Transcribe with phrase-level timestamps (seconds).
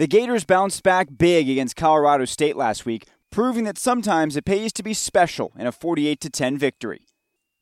[0.00, 4.72] The Gators bounced back big against Colorado State last week, proving that sometimes it pays
[4.72, 7.02] to be special in a 48 10 victory.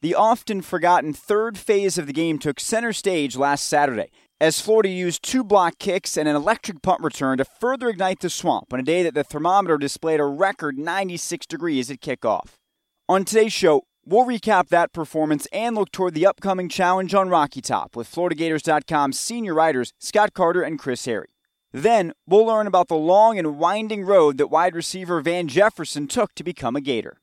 [0.02, 4.88] The often forgotten third phase of the game took center stage last Saturday as Florida
[4.88, 8.79] used two block kicks and an electric punt return to further ignite the swamp on
[8.79, 12.51] a day that the thermometer displayed a record 96 degrees at kickoff.
[13.09, 17.60] On today's show, We'll recap that performance and look toward the upcoming challenge on Rocky
[17.60, 21.29] Top with FloridaGators.com's senior writers Scott Carter and Chris Harry.
[21.73, 26.35] Then we'll learn about the long and winding road that wide receiver Van Jefferson took
[26.35, 27.21] to become a Gator.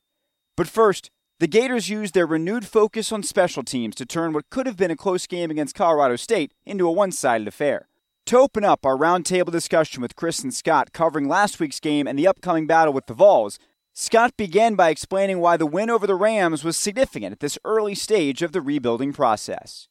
[0.55, 4.67] But first, the Gators used their renewed focus on special teams to turn what could
[4.67, 7.87] have been a close game against Colorado State into a one sided affair.
[8.27, 12.17] To open up our roundtable discussion with Chris and Scott covering last week's game and
[12.17, 13.59] the upcoming battle with the Vols,
[13.93, 17.95] Scott began by explaining why the win over the Rams was significant at this early
[17.95, 19.87] stage of the rebuilding process.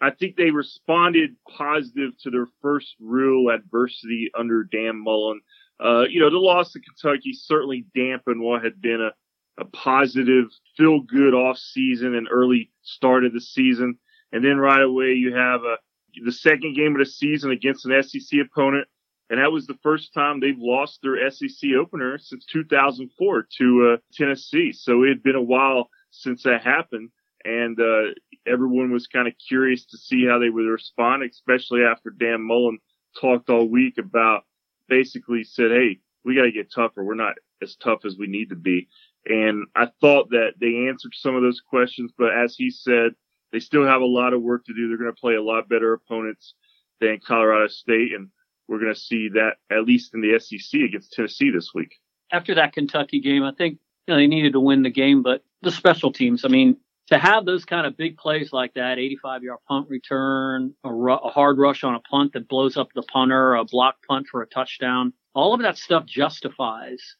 [0.00, 5.40] I think they responded positive to their first real adversity under Dan Mullen.
[5.84, 10.46] Uh, you know, the loss to Kentucky certainly dampened what had been a, a positive,
[10.76, 13.98] feel good off season and early start of the season.
[14.32, 15.76] And then right away you have a,
[16.24, 18.86] the second game of the season against an SEC opponent
[19.30, 23.96] and that was the first time they've lost their SEC opener since 2004 to uh,
[24.12, 24.72] Tennessee.
[24.72, 27.10] So it had been a while since that happened,
[27.44, 28.14] and uh,
[28.46, 32.78] everyone was kind of curious to see how they would respond, especially after Dan Mullen
[33.20, 34.44] talked all week about
[34.88, 37.04] basically said, "Hey, we got to get tougher.
[37.04, 38.88] We're not as tough as we need to be."
[39.26, 43.12] And I thought that they answered some of those questions, but as he said,
[43.52, 44.88] they still have a lot of work to do.
[44.88, 46.54] They're going to play a lot better opponents
[47.00, 48.28] than Colorado State, and
[48.68, 51.94] we're going to see that at least in the SEC against Tennessee this week.
[52.30, 55.42] After that Kentucky game, I think you know they needed to win the game, but
[55.62, 56.44] the special teams.
[56.44, 56.76] I mean,
[57.08, 61.14] to have those kind of big plays like that 85 yard punt return, a, ru-
[61.14, 64.42] a, hard rush on a punt that blows up the punter, a block punt for
[64.42, 67.16] a touchdown, all of that stuff justifies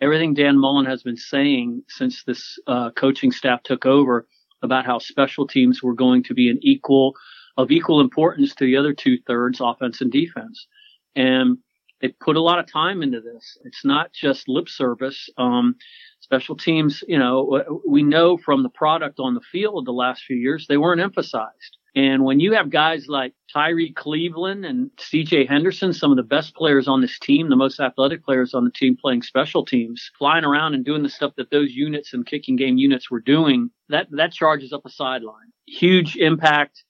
[0.00, 4.26] everything Dan Mullen has been saying since this uh, coaching staff took over
[4.62, 7.14] about how special teams were going to be an equal
[7.58, 10.66] of equal importance to the other two thirds offense and defense
[11.14, 11.58] and
[12.00, 13.56] they put a lot of time into this.
[13.64, 15.30] It's not just lip service.
[15.38, 15.76] Um,
[16.26, 20.36] special teams, you know, we know from the product on the field the last few
[20.36, 21.76] years, they weren't emphasized.
[21.94, 26.56] And when you have guys like Tyrie Cleveland and CJ Henderson, some of the best
[26.56, 30.44] players on this team, the most athletic players on the team playing special teams, flying
[30.44, 34.08] around and doing the stuff that those units and kicking game units were doing, that,
[34.10, 35.52] that charges up a sideline.
[35.68, 36.82] Huge impact.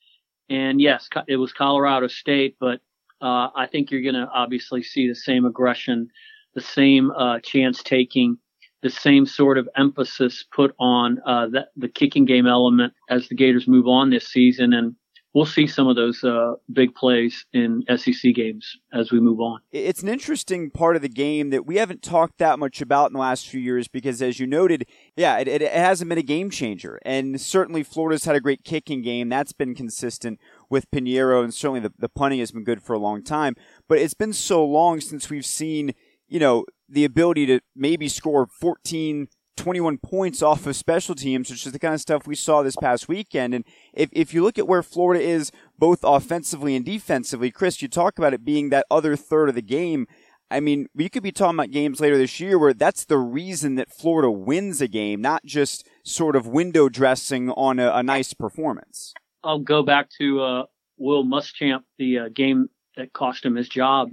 [0.49, 2.81] And yes, it was Colorado State, but
[3.21, 6.09] uh, I think you're going to obviously see the same aggression,
[6.55, 8.39] the same uh, chance taking,
[8.87, 13.35] the same sort of emphasis put on uh, the, the kicking game element as the
[13.35, 14.73] Gators move on this season.
[14.73, 14.95] And
[15.35, 19.59] we'll see some of those uh, big plays in SEC games as we move on.
[19.73, 23.15] It's an interesting part of the game that we haven't talked that much about in
[23.15, 24.87] the last few years because, as you noted,
[25.17, 27.01] yeah, it, it hasn't been a game changer.
[27.03, 29.29] And certainly Florida's had a great kicking game.
[29.29, 30.39] That's been consistent
[30.71, 33.57] with Piñeiro, and certainly the, the punting has been good for a long time.
[33.89, 35.93] But it's been so long since we've seen,
[36.29, 41.67] you know, the ability to maybe score 14 21 points off of special teams, which
[41.67, 43.55] is the kind of stuff we saw this past weekend.
[43.55, 47.89] And if, if you look at where Florida is both offensively and defensively, Chris, you
[47.89, 50.07] talk about it being that other third of the game.
[50.51, 53.75] I mean, we could be talking about games later this year where that's the reason
[53.77, 58.33] that Florida wins a game, not just sort of window dressing on a, a nice
[58.33, 59.13] performance.
[59.43, 60.63] I'll go back to uh,
[60.99, 64.11] Will Muschamp, the uh, game that cost him his job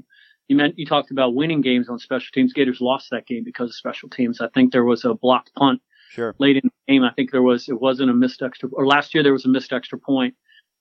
[0.48, 2.54] you meant you talked about winning games on special teams.
[2.54, 4.42] Gators lost that game because of special teams.
[4.42, 6.36] I think there was a blocked punt sure.
[6.40, 7.04] late in the game.
[7.04, 9.50] I think there was it wasn't a missed extra or last year there was a
[9.50, 10.36] missed extra point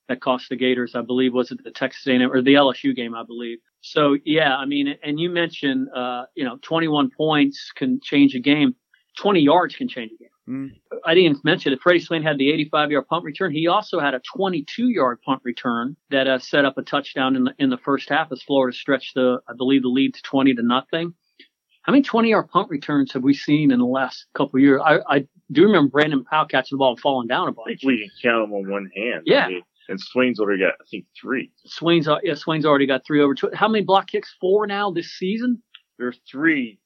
[0.09, 0.95] that cost the Gators.
[0.95, 3.15] I believe was it the Texas A&M or the LSU game?
[3.15, 3.59] I believe.
[3.81, 8.41] So yeah, I mean, and you mentioned uh, you know 21 points can change a
[8.41, 8.75] game.
[9.19, 10.32] 20 yards can change a game.
[10.49, 10.71] Mm.
[11.07, 13.53] I didn't mention that Freddie Swain had the 85 yard punt return.
[13.53, 17.45] He also had a 22 yard punt return that uh, set up a touchdown in
[17.45, 20.55] the in the first half as Florida stretched the I believe the lead to 20
[20.55, 21.15] to nothing.
[21.83, 24.81] How many 20 yard punt returns have we seen in the last couple of years?
[24.85, 27.67] I, I do remember Brandon Powell catching the ball and falling down a bunch.
[27.67, 29.23] I think we can count them on one hand.
[29.27, 29.47] Yeah.
[29.47, 31.51] I mean, and Swain's already got I think three.
[31.67, 33.35] Swain's yeah, Swain's already got three over.
[33.35, 33.51] Two.
[33.55, 34.35] How many block kicks?
[34.41, 35.63] Four now this season.
[35.99, 36.79] There's three.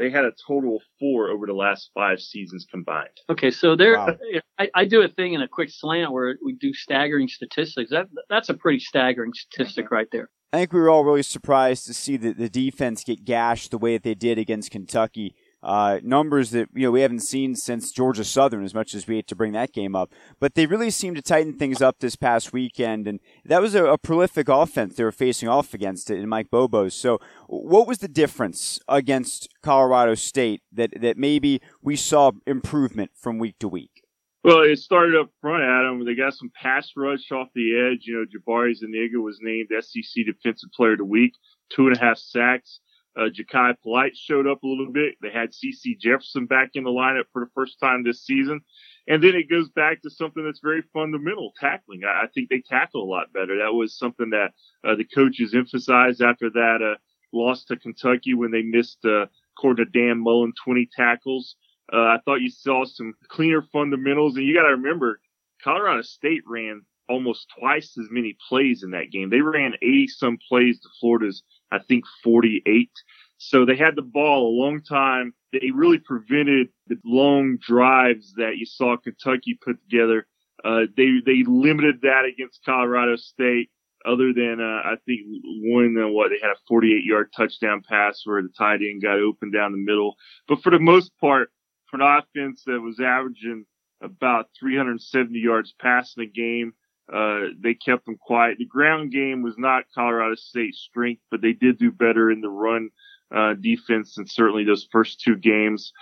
[0.00, 3.10] They had a total of four over the last five seasons combined.
[3.28, 4.16] Okay, so there, wow.
[4.58, 7.90] I, I, do a thing in a quick slant where we do staggering statistics.
[7.90, 10.30] That that's a pretty staggering statistic right there.
[10.54, 13.78] I think we were all really surprised to see the, the defense get gashed the
[13.78, 15.34] way that they did against Kentucky.
[15.62, 19.16] Uh, numbers that you know we haven't seen since Georgia Southern, as much as we
[19.16, 20.12] hate to bring that game up.
[20.38, 23.84] But they really seemed to tighten things up this past weekend, and that was a,
[23.84, 26.94] a prolific offense they were facing off against it in Mike Bobo's.
[26.94, 33.38] So, what was the difference against Colorado State that that maybe we saw improvement from
[33.38, 34.00] week to week?
[34.42, 36.02] Well, it started up front, Adam.
[36.04, 38.06] They got some pass rush off the edge.
[38.06, 41.34] You know, Jabari Zuniga was named SEC Defensive Player of the Week,
[41.68, 42.80] two and a half sacks.
[43.16, 45.16] Uh, Jachai Polite showed up a little bit.
[45.20, 48.60] They had CeCe Jefferson back in the lineup for the first time this season.
[49.08, 52.02] And then it goes back to something that's very fundamental, tackling.
[52.04, 53.58] I, I think they tackle a lot better.
[53.58, 54.52] That was something that
[54.84, 56.98] uh, the coaches emphasized after that uh,
[57.32, 59.26] loss to Kentucky when they missed, uh,
[59.56, 61.56] according to Dan Mullen, 20 tackles.
[61.92, 65.20] Uh, I thought you saw some cleaner fundamentals, and you got to remember,
[65.62, 69.28] Colorado State ran almost twice as many plays in that game.
[69.28, 72.90] They ran 80 some plays to Florida's, I think, 48.
[73.38, 75.32] So they had the ball a long time.
[75.52, 80.26] They really prevented the long drives that you saw Kentucky put together.
[80.62, 83.70] Uh, they, they limited that against Colorado State
[84.06, 88.22] other than, uh, I think one, uh, what, they had a 48 yard touchdown pass
[88.24, 90.16] where the tight end got open down the middle.
[90.48, 91.50] But for the most part,
[91.90, 93.66] for an offense that was averaging
[94.02, 96.72] about 370 yards passing a game.
[97.12, 98.58] Uh, they kept them quiet.
[98.58, 102.48] The ground game was not Colorado State's strength, but they did do better in the
[102.48, 102.90] run
[103.34, 105.92] uh, defense and certainly those first two games.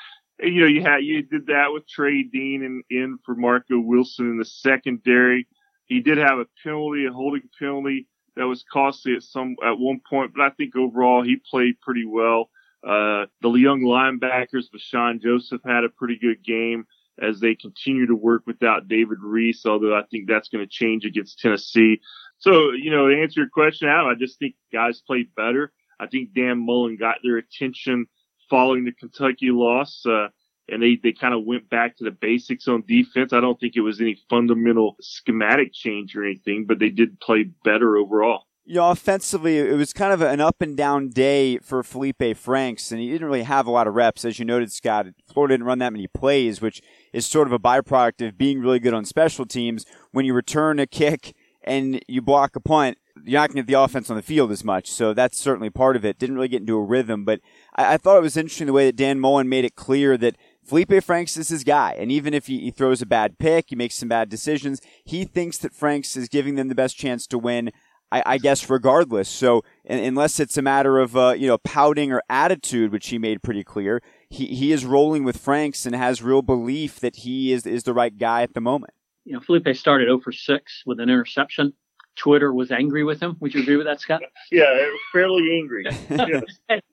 [0.41, 4.31] You know, you had you did that with Trey Dean and in for Marco Wilson
[4.31, 5.47] in the secondary.
[5.87, 8.07] He did have a penalty, a holding penalty
[8.37, 12.05] that was costly at some at one point, but I think overall he played pretty
[12.05, 12.51] well.
[12.87, 16.87] Uh, the young linebackers, Vosean Joseph had a pretty good game
[17.21, 21.05] as they continue to work without David Reese, although I think that's going to change
[21.05, 22.01] against Tennessee.
[22.39, 25.73] So, you know, to answer your question, Adam, I just think guys played better.
[25.99, 28.07] I think Dan Mullen got their attention
[28.49, 30.05] following the Kentucky loss.
[30.07, 30.29] Uh,
[30.71, 33.33] and they, they kind of went back to the basics on defense.
[33.33, 37.45] I don't think it was any fundamental schematic change or anything, but they did play
[37.65, 41.83] better overall you know, offensively, it was kind of an up and down day for
[41.83, 44.27] Felipe Franks, and he didn't really have a lot of reps.
[44.27, 46.83] As you noted, Scott, Florida didn't run that many plays, which
[47.13, 49.85] is sort of a byproduct of being really good on special teams.
[50.13, 53.67] When you return a kick and you block a punt, you're not going to get
[53.67, 54.91] the offense on the field as much.
[54.91, 56.19] So that's certainly part of it.
[56.19, 57.41] Didn't really get into a rhythm, but
[57.75, 60.37] I, I thought it was interesting the way that Dan Mullen made it clear that
[60.65, 61.97] Felipe Franks is his guy.
[61.99, 65.25] And even if he, he, throws a bad pick, he makes some bad decisions, he
[65.25, 67.71] thinks that Franks is giving them the best chance to win.
[68.11, 69.29] I, I guess regardless.
[69.29, 73.43] So unless it's a matter of uh, you know pouting or attitude, which he made
[73.43, 77.67] pretty clear, he he is rolling with Franks and has real belief that he is
[77.67, 78.93] is the right guy at the moment.
[79.25, 81.75] You know, Felipe started 0 for 6 with an interception.
[82.17, 83.37] Twitter was angry with him.
[83.41, 84.23] Would you agree with that, Scott?
[84.51, 84.65] Yeah,
[85.13, 85.85] fairly angry.
[86.11, 86.43] yes.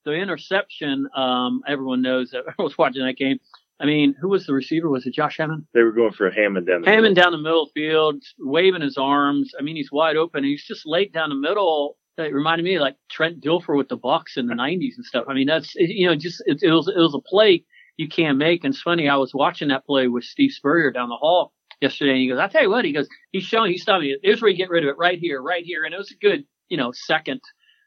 [0.04, 3.40] the interception, um, everyone knows that I was watching that game.
[3.80, 4.90] I mean, who was the receiver?
[4.90, 5.66] Was it Josh Hammond?
[5.74, 7.24] They were going for Hammond down the Hammond middle.
[7.24, 9.54] down the middle of the field, waving his arms.
[9.58, 10.44] I mean, he's wide open.
[10.44, 11.98] He's just late down the middle.
[12.18, 15.26] It reminded me of like Trent Dilfer with the Bucks in the '90s and stuff.
[15.28, 17.66] I mean, that's you know, just it, it was it was a play
[17.98, 18.64] you can't make.
[18.64, 22.12] And it's funny, I was watching that play with Steve Spurrier down the hall yesterday,
[22.12, 24.42] and he goes, "I tell you what," he goes, "He's showing, he's telling me, here's
[24.42, 26.46] where you get rid of it, right here, right here," and it was a good,
[26.70, 27.42] you know, second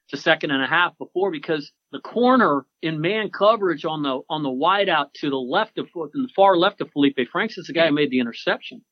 [0.08, 4.42] to second and a half before because the corner in man coverage on the on
[4.42, 7.58] the wide out to the left of foot in the far left of Felipe Franks
[7.58, 8.82] is the guy who made the interception.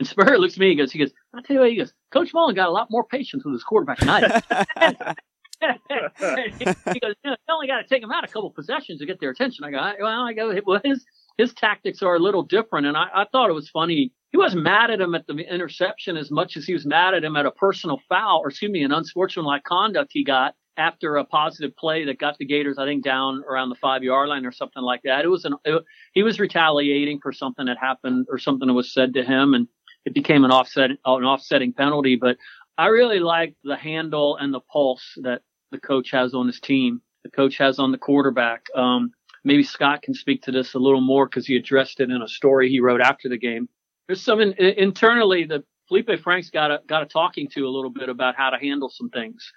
[0.00, 1.92] And Spurrier looks at me, he goes, he goes, I tell you what, he goes,
[2.10, 4.42] Coach Mullen got a lot more patience with his quarterback tonight.
[5.60, 9.06] he goes, you, know, you only got to take him out a couple possessions to
[9.06, 9.62] get their attention.
[9.62, 11.04] I go, well, I go, well, his
[11.36, 14.12] his tactics are a little different, and I, I thought it was funny.
[14.30, 17.24] He wasn't mad at him at the interception as much as he was mad at
[17.24, 21.24] him at a personal foul, or excuse me, an unsportsmanlike conduct he got after a
[21.24, 24.52] positive play that got the Gators, I think, down around the five yard line or
[24.52, 25.24] something like that.
[25.24, 25.82] It was an it,
[26.14, 29.68] he was retaliating for something that happened or something that was said to him, and
[30.04, 32.16] it became an offset an offsetting penalty.
[32.16, 32.36] But
[32.78, 37.02] I really like the handle and the pulse that the coach has on his team.
[37.24, 38.66] The coach has on the quarterback.
[38.74, 39.12] Um,
[39.44, 42.28] maybe Scott can speak to this a little more because he addressed it in a
[42.28, 43.68] story he wrote after the game.
[44.06, 47.90] There's some in, internally that Felipe Franks got a got a talking to a little
[47.90, 49.52] bit about how to handle some things.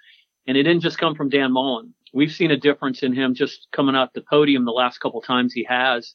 [0.46, 1.94] And it didn't just come from Dan Mullen.
[2.12, 5.52] We've seen a difference in him just coming out the podium the last couple times
[5.52, 6.14] he has.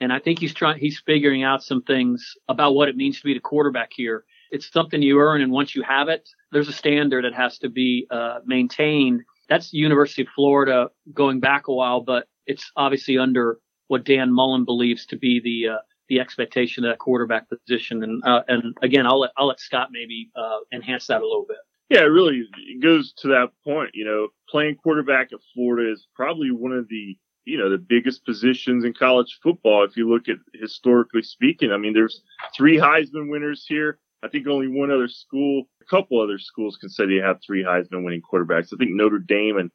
[0.00, 3.24] And I think he's trying, he's figuring out some things about what it means to
[3.24, 4.24] be the quarterback here.
[4.50, 7.68] it's something you earn, and once you have it, there's a standard that has to
[7.68, 9.22] be uh, maintained.
[9.48, 14.32] That's the University of Florida going back a while, but it's obviously under what Dan
[14.32, 15.78] Mullen believes to be the uh,
[16.08, 18.02] the expectation of that quarterback position.
[18.02, 21.46] And uh, and again, I'll let I'll let Scott maybe uh, enhance that a little
[21.46, 21.58] bit.
[21.90, 23.90] Yeah, it really it goes to that point.
[23.94, 27.16] You know, playing quarterback at Florida is probably one of the
[27.48, 31.72] you know the biggest positions in college football if you look at historically speaking.
[31.72, 32.22] I mean, there's
[32.56, 33.98] three Heisman winners here.
[34.22, 37.64] I think only one other school, a couple other schools can say they have three
[37.64, 38.72] Heisman winning quarterbacks.
[38.72, 39.70] I think Notre Dame and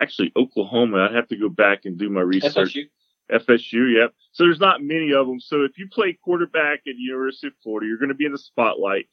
[0.00, 1.08] actually Oklahoma.
[1.08, 2.74] I'd have to go back and do my research.
[2.74, 2.88] FSU.
[3.30, 4.12] FSU, yep.
[4.32, 5.40] So there's not many of them.
[5.40, 8.38] So if you play quarterback at University of Florida, you're going to be in the
[8.38, 9.06] spotlight,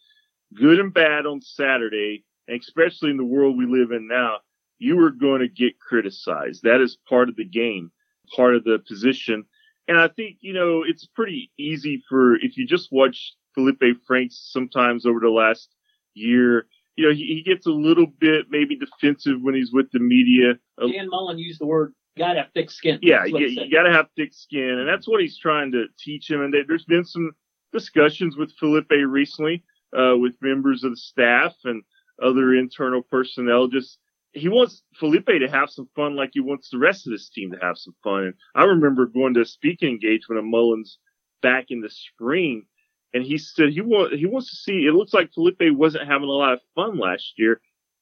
[0.53, 4.37] good and bad on Saturday, and especially in the world we live in now,
[4.77, 6.63] you are going to get criticized.
[6.63, 7.91] That is part of the game,
[8.35, 9.45] part of the position.
[9.87, 14.49] And I think, you know, it's pretty easy for, if you just watch Felipe Franks
[14.51, 15.69] sometimes over the last
[16.13, 19.99] year, you know, he, he gets a little bit maybe defensive when he's with the
[19.99, 20.53] media.
[20.79, 22.99] Dan Mullen used the word got to have thick skin.
[23.01, 26.29] Yeah, you, you got to have thick skin, and that's what he's trying to teach
[26.29, 26.41] him.
[26.41, 27.31] And there's been some
[27.71, 29.63] discussions with Felipe recently,
[29.97, 31.83] uh, with members of the staff and
[32.21, 33.67] other internal personnel.
[33.67, 33.97] Just
[34.33, 37.51] he wants Felipe to have some fun, like he wants the rest of this team
[37.51, 38.23] to have some fun.
[38.23, 40.97] And I remember going to a speaking engagement of Mullen's
[41.41, 42.65] back in the spring,
[43.13, 44.85] and he said he want he wants to see.
[44.85, 47.61] It looks like Felipe wasn't having a lot of fun last year,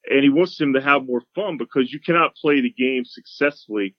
[0.10, 3.96] and he wants him to have more fun because you cannot play the game successfully.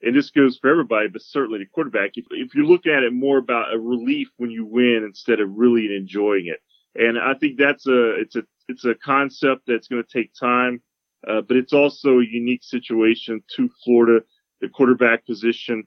[0.00, 2.12] And this goes for everybody, but certainly the quarterback.
[2.14, 5.48] If, if you look at it more about a relief when you win instead of
[5.54, 6.60] really enjoying it,
[6.94, 10.82] and I think that's a it's a it's a concept that's going to take time,
[11.28, 14.24] uh, but it's also a unique situation to Florida,
[14.60, 15.84] the quarterback position.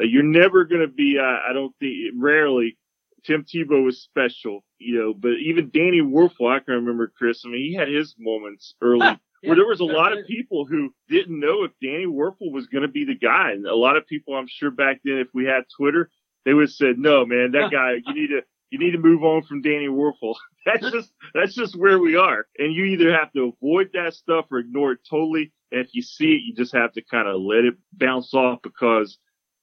[0.00, 2.76] Uh, you're never going to be, uh, I don't think, rarely.
[3.24, 7.42] Tim Tebow was special, you know, but even Danny Wuerffel, I can remember Chris.
[7.44, 10.64] I mean, he had his moments early yeah, where there was a lot of people
[10.64, 13.52] who didn't know if Danny Wuerffel was going to be the guy.
[13.52, 16.10] And a lot of people, I'm sure back then, if we had Twitter,
[16.44, 19.24] they would have said, no, man, that guy, you need to, you need to move
[19.24, 20.34] on from Danny Wuerffel.
[20.66, 22.46] That's just that's just where we are.
[22.58, 25.50] And you either have to avoid that stuff or ignore it totally.
[25.72, 28.60] And if you see it, you just have to kind of let it bounce off
[28.62, 29.16] because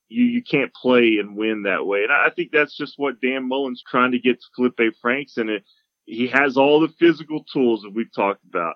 [0.08, 2.04] you you can't play and win that way.
[2.04, 5.50] And I think that's just what Dan Mullen's trying to get to Felipe Franks, and
[5.50, 5.64] it,
[6.06, 8.76] he has all the physical tools that we've talked about,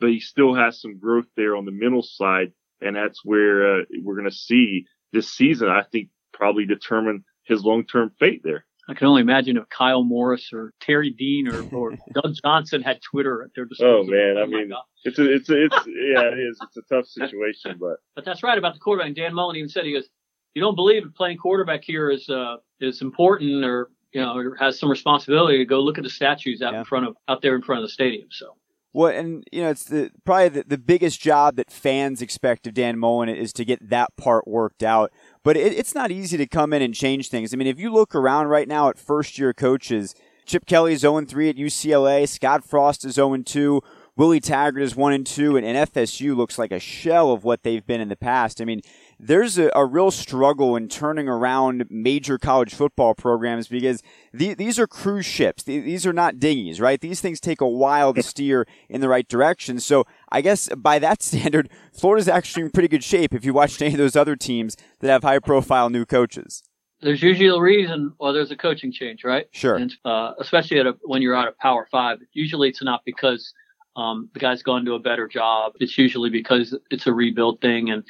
[0.00, 3.84] but he still has some growth there on the mental side, and that's where uh,
[4.02, 5.68] we're going to see this season.
[5.68, 8.64] I think probably determine his long term fate there.
[8.88, 13.00] I can only imagine if Kyle Morris or Terry Dean or, or Doug Johnson had
[13.02, 14.00] Twitter at their disposal.
[14.00, 14.72] Oh man, I mean,
[15.04, 16.58] it's a, it's a, it's yeah, it is.
[16.62, 19.14] It's a tough situation, but but that's right about the quarterback.
[19.14, 20.08] Dan Mullen even said he goes,
[20.54, 24.78] "You don't believe playing quarterback here is uh is important or you know or has
[24.78, 26.80] some responsibility to go look at the statues out yeah.
[26.80, 28.54] in front of out there in front of the stadium." So.
[28.94, 32.74] Well, and you know, it's the probably the, the biggest job that fans expect of
[32.74, 35.12] Dan Mullen is to get that part worked out.
[35.48, 37.54] But it, it's not easy to come in and change things.
[37.54, 40.14] I mean, if you look around right now at first year coaches,
[40.44, 43.80] Chip Kelly is 0 3 at UCLA, Scott Frost is 0 2.
[44.14, 47.62] Willie Taggart is one and two, and, and, FSU looks like a shell of what
[47.62, 48.60] they've been in the past.
[48.60, 48.82] I mean,
[49.18, 54.02] there's a, a real struggle in turning around major college football programs because
[54.34, 55.62] the, these are cruise ships.
[55.62, 57.00] These are not dinghies, right?
[57.00, 59.78] These things take a while to steer in the right direction.
[59.78, 63.82] So I guess by that standard, Florida's actually in pretty good shape if you watched
[63.82, 66.62] any of those other teams that have high profile new coaches
[67.00, 69.46] there's usually a reason why there's a coaching change, right?
[69.52, 69.76] Sure.
[69.76, 73.52] And uh, especially a, when you're out of Power Five, usually it's not because
[73.96, 75.72] um, the guy's gone to a better job.
[75.80, 77.90] It's usually because it's a rebuild thing.
[77.90, 78.04] And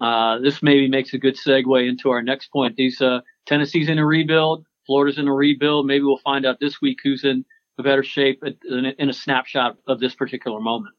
[0.00, 2.76] uh, this maybe makes a good segue into our next point.
[2.76, 4.64] These uh, Tennessee's in a rebuild.
[4.86, 5.86] Florida's in a rebuild.
[5.86, 7.44] Maybe we'll find out this week who's in
[7.78, 10.94] a better shape in a snapshot of this particular moment.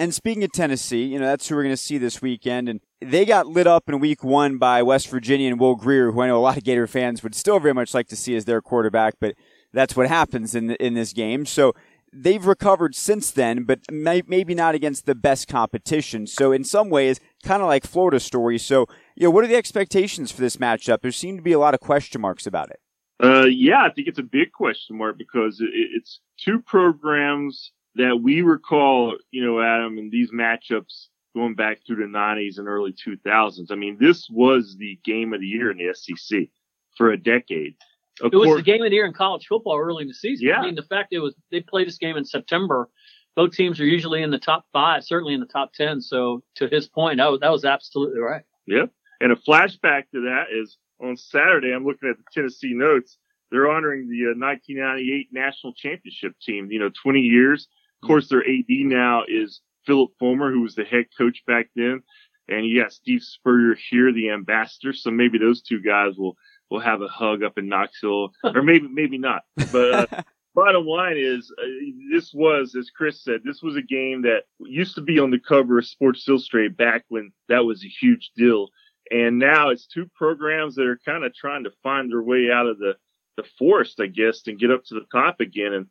[0.00, 2.70] And speaking of Tennessee, you know, that's who we're going to see this weekend.
[2.70, 6.22] And they got lit up in week one by West Virginia and Will Grier, who
[6.22, 8.46] I know a lot of Gator fans would still very much like to see as
[8.46, 9.34] their quarterback, but
[9.74, 11.44] that's what happens in, in this game.
[11.44, 11.74] So
[12.14, 16.26] they've recovered since then, but may, maybe not against the best competition.
[16.26, 18.56] So in some ways, kind of like Florida's story.
[18.56, 21.02] So, you know, what are the expectations for this matchup?
[21.02, 22.80] There seem to be a lot of question marks about it.
[23.22, 28.20] Uh, yeah, I think it's a big question mark because it, it's two programs that
[28.22, 32.92] we recall, you know, Adam, in these matchups going back through the 90s and early
[32.92, 33.70] 2000s.
[33.70, 36.48] I mean, this was the game of the year in the SEC
[36.96, 37.76] for a decade.
[38.20, 40.48] Of it was the game of the year in college football early in the season.
[40.48, 40.60] Yeah.
[40.60, 42.90] I mean, the fact it was they played this game in September.
[43.36, 46.00] Both teams are usually in the top five, certainly in the top ten.
[46.00, 48.42] So to his point, that was, that was absolutely right.
[48.66, 48.90] Yep.
[49.20, 51.72] And a flashback to that is on Saturday.
[51.72, 53.16] I'm looking at the Tennessee notes.
[53.50, 56.70] they're honoring the uh, 1998 national championship team.
[56.70, 57.68] You know, 20 years.
[58.02, 62.02] Of course, their AD now is Phillip Fulmer, who was the head coach back then,
[62.48, 64.92] and you got Steve Spurrier here, the ambassador.
[64.92, 66.36] So maybe those two guys will
[66.70, 69.42] will have a hug up in Knoxville, or maybe maybe not.
[69.72, 70.22] But uh,
[70.54, 71.64] bottom line is, uh,
[72.12, 75.38] this was, as Chris said, this was a game that used to be on the
[75.38, 78.68] cover of Sports Illustrated back when that was a huge deal.
[79.10, 82.66] And now it's two programs that are kind of trying to find their way out
[82.66, 82.94] of the,
[83.36, 85.72] the forest, I guess, and get up to the top again.
[85.72, 85.86] And,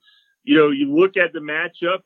[0.49, 1.99] you know, you look at the matchup,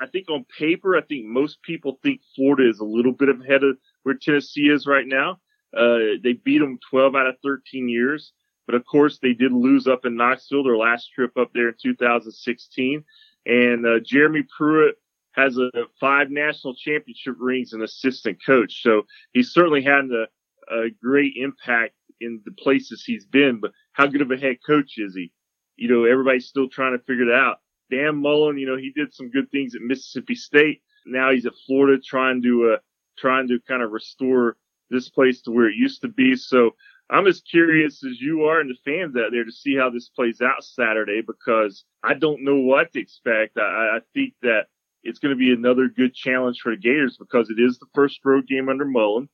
[0.00, 3.62] I think on paper, I think most people think Florida is a little bit ahead
[3.62, 5.38] of where Tennessee is right now.
[5.72, 8.32] Uh, they beat them 12 out of 13 years.
[8.66, 11.74] But of course, they did lose up in Knoxville their last trip up there in
[11.80, 13.04] 2016.
[13.46, 14.96] And uh, Jeremy Pruitt
[15.36, 18.82] has a five national championship rings and assistant coach.
[18.82, 19.02] So
[19.32, 20.26] he's certainly had a,
[20.74, 23.60] a great impact in the places he's been.
[23.60, 25.30] But how good of a head coach is he?
[25.76, 27.58] You know, everybody's still trying to figure it out.
[27.90, 30.82] Dan Mullen, you know, he did some good things at Mississippi State.
[31.04, 32.78] Now he's at Florida trying to, uh,
[33.18, 34.56] trying to kind of restore
[34.90, 36.36] this place to where it used to be.
[36.36, 36.74] So
[37.08, 40.08] I'm as curious as you are and the fans out there to see how this
[40.08, 43.58] plays out Saturday because I don't know what to expect.
[43.58, 44.66] I, I think that
[45.04, 48.20] it's going to be another good challenge for the Gators because it is the first
[48.24, 49.28] road game under Mullen.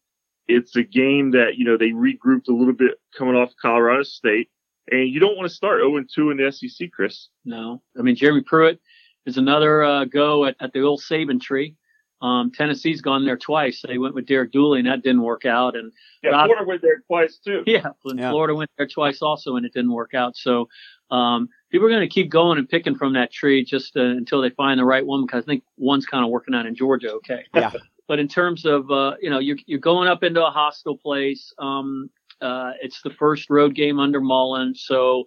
[0.49, 4.51] It's a game that, you know, they regrouped a little bit coming off Colorado State.
[4.91, 7.29] And you don't want to start 0 2 in the SEC, Chris.
[7.45, 7.83] No.
[7.99, 8.81] I mean, Jeremy Pruitt
[9.27, 11.77] is another uh, go at, at the old Saban tree.
[12.23, 13.83] Um, Tennessee's gone there twice.
[13.87, 15.75] They went with Derek Dooley and that didn't work out.
[15.75, 17.65] And yeah, Rob, Florida went there twice too.
[17.67, 20.37] Yeah, yeah, Florida went there twice also and it didn't work out.
[20.37, 20.69] So,
[21.11, 24.41] um, people are going to keep going and picking from that tree just uh, until
[24.41, 27.13] they find the right one because I think one's kind of working out in Georgia.
[27.15, 27.45] Okay.
[27.55, 27.73] Yeah.
[28.07, 31.53] but in terms of, uh, you know, you're, you're going up into a hostile place.
[31.59, 32.09] Um,
[32.43, 34.75] uh, it's the first road game under Mullen.
[34.75, 35.25] So,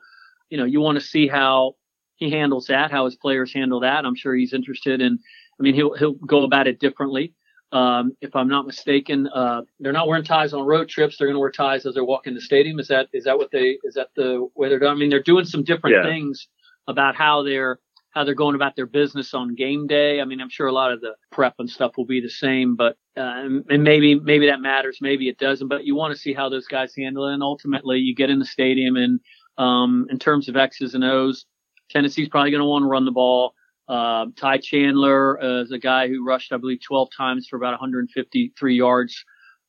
[0.49, 1.75] you know, you want to see how
[2.17, 4.05] he handles that, how his players handle that.
[4.05, 5.19] I'm sure he's interested in,
[5.59, 7.33] I mean, he'll he'll go about it differently.
[7.71, 11.17] Um, if I'm not mistaken, uh, they're not wearing ties on road trips.
[11.17, 12.79] They're going to wear ties as they're walking the stadium.
[12.79, 14.91] Is that is that what they is that the way they're doing?
[14.91, 16.03] I mean, they're doing some different yeah.
[16.03, 16.47] things
[16.87, 17.79] about how they're
[18.15, 20.21] how they're going about their business on game day.
[20.21, 22.75] I mean, I'm sure a lot of the prep and stuff will be the same,
[22.75, 25.67] but uh, and maybe maybe that matters, maybe it doesn't.
[25.67, 28.39] But you want to see how those guys handle it, and ultimately, you get in
[28.39, 29.19] the stadium, and
[29.57, 31.45] um, in terms of X's and O's,
[31.89, 33.53] Tennessee's probably going to want to run the ball.
[33.87, 37.73] Uh, Ty Chandler uh, is a guy who rushed, I believe, 12 times for about
[37.73, 39.23] 153 yards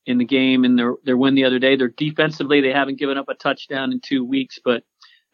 [0.07, 1.75] in the game in their, their win the other day.
[1.75, 4.83] They're defensively, they haven't given up a touchdown in two weeks, but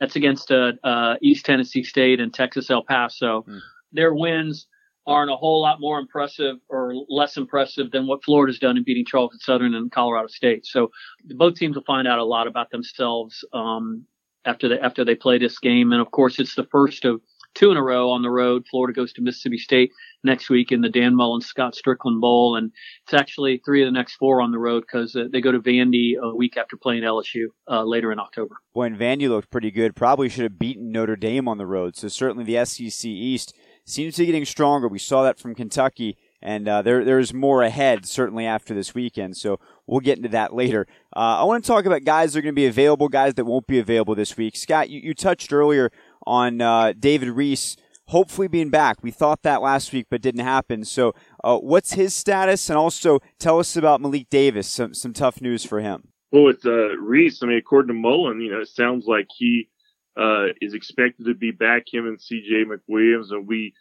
[0.04, 3.46] that's against uh, uh, East Tennessee State and Texas El Paso.
[3.48, 3.60] Mm.
[3.94, 4.68] Their wins
[5.08, 9.06] aren't a whole lot more impressive or less impressive than what Florida's done in beating
[9.06, 10.66] Charleston Southern and Colorado State.
[10.66, 10.92] So
[11.38, 14.06] both teams will find out a lot about themselves um,
[14.44, 15.94] after they after they play this game.
[15.94, 17.22] And of course, it's the first of
[17.54, 18.66] two in a row on the road.
[18.70, 19.92] Florida goes to Mississippi State
[20.24, 22.72] next week in the Dan Mullen Scott Stricklin Bowl, and
[23.04, 25.60] it's actually three of the next four on the road because uh, they go to
[25.60, 28.56] Vandy a week after playing LSU uh, later in October.
[28.74, 29.96] Boy, and Vandy looked pretty good.
[29.96, 31.96] Probably should have beaten Notre Dame on the road.
[31.96, 33.54] So certainly the SEC East
[33.86, 34.88] seems to be getting stronger.
[34.88, 36.18] We saw that from Kentucky.
[36.42, 39.38] And uh, there, there's more ahead certainly after this weekend.
[39.38, 40.86] So we'll get into that later.
[41.16, 43.46] Uh, I want to talk about guys that are going to be available, guys that
[43.46, 44.58] won't be available this week.
[44.58, 45.90] Scott, you, you touched earlier
[46.26, 47.76] on uh, David Reese
[48.08, 48.98] hopefully being back.
[49.02, 50.86] We thought that last week, but didn't happen.
[50.86, 52.70] So, uh, what's his status?
[52.70, 54.68] And also, tell us about Malik Davis.
[54.68, 56.10] Some some tough news for him.
[56.32, 59.70] Well, with uh, Reese, I mean, according to Mullen, you know, it sounds like he
[60.18, 61.84] uh, is expected to be back.
[61.92, 62.66] Him and C.J.
[62.66, 63.74] McWilliams, and we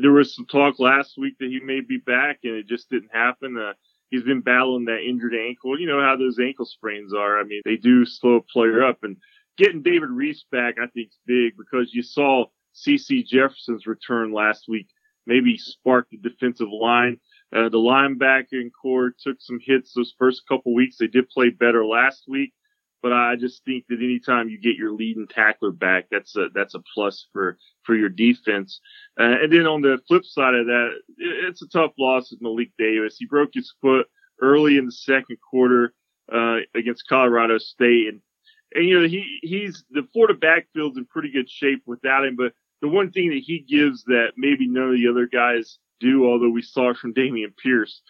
[0.00, 3.10] there was some talk last week that he may be back, and it just didn't
[3.12, 3.58] happen.
[3.58, 3.74] Uh,
[4.10, 5.78] he's been battling that injured ankle.
[5.78, 7.38] You know how those ankle sprains are.
[7.38, 9.16] I mean, they do slow a player up, and
[9.58, 14.64] getting David Reese back, I think, is big because you saw CeCe Jefferson's return last
[14.68, 14.88] week
[15.26, 17.18] maybe sparked the defensive line.
[17.54, 20.96] Uh, the linebacking core took some hits those first couple weeks.
[20.98, 22.52] They did play better last week,
[23.02, 26.74] but I just think that anytime you get your leading tackler back, that's a that's
[26.74, 28.80] a plus for for your defense.
[29.20, 30.88] Uh, and then on the flip side of that,
[31.18, 33.16] it's a tough loss with Malik Davis.
[33.18, 34.06] He broke his foot
[34.40, 35.94] early in the second quarter
[36.32, 38.20] uh, against Colorado State, and
[38.74, 42.36] and you know he he's the Florida backfield's in pretty good shape without him.
[42.36, 46.26] But the one thing that he gives that maybe none of the other guys do,
[46.26, 48.02] although we saw it from Dameon Pierce,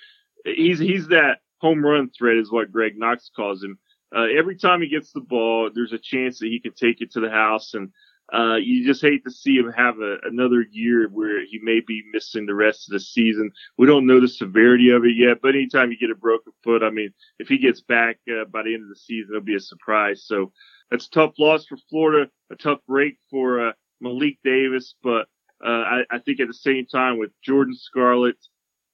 [0.45, 3.79] he's he's that home run threat is what Greg Knox calls him.
[4.15, 7.13] Uh, every time he gets the ball, there's a chance that he can take it
[7.13, 7.91] to the house, and
[8.33, 12.03] uh, you just hate to see him have a, another year where he may be
[12.13, 13.51] missing the rest of the season.
[13.77, 16.83] We don't know the severity of it yet, but anytime you get a broken foot,
[16.83, 19.57] I mean, if he gets back uh, by the end of the season, it'll be
[19.57, 20.25] a surprise.
[20.25, 20.53] So
[20.91, 25.27] that's a tough loss for Florida, a tough break for uh, Malik Davis, but
[25.65, 28.37] uh, I, I think at the same time with Jordan Scarlett,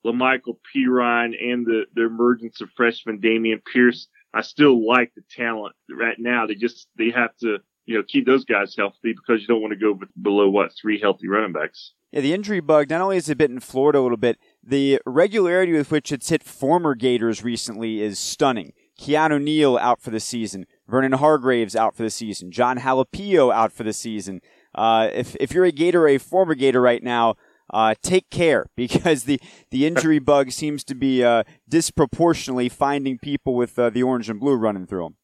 [0.04, 5.74] La'Mical Perine, and the, the emergence of freshman Dameon Pierce, I still like the talent
[5.90, 6.46] right now.
[6.46, 9.72] They just they have to you know keep those guys healthy because you don't want
[9.72, 11.94] to go below what three healthy running backs.
[12.12, 15.00] Yeah, the injury bug not only is it bit in Florida a little bit, the
[15.06, 18.74] regularity with which it's hit former Gators recently is stunning.
[19.00, 20.66] Keanu Neal out for the season.
[20.86, 22.50] Vernon Hargreaves out for the season.
[22.50, 24.42] Jon Halapio out for the season.
[24.74, 27.36] Uh, if if you're a Gator a former Gator right now,
[27.72, 33.54] uh, take care because the, the injury bug seems to be uh, disproportionately finding people
[33.54, 35.16] with uh, the orange and blue running through them.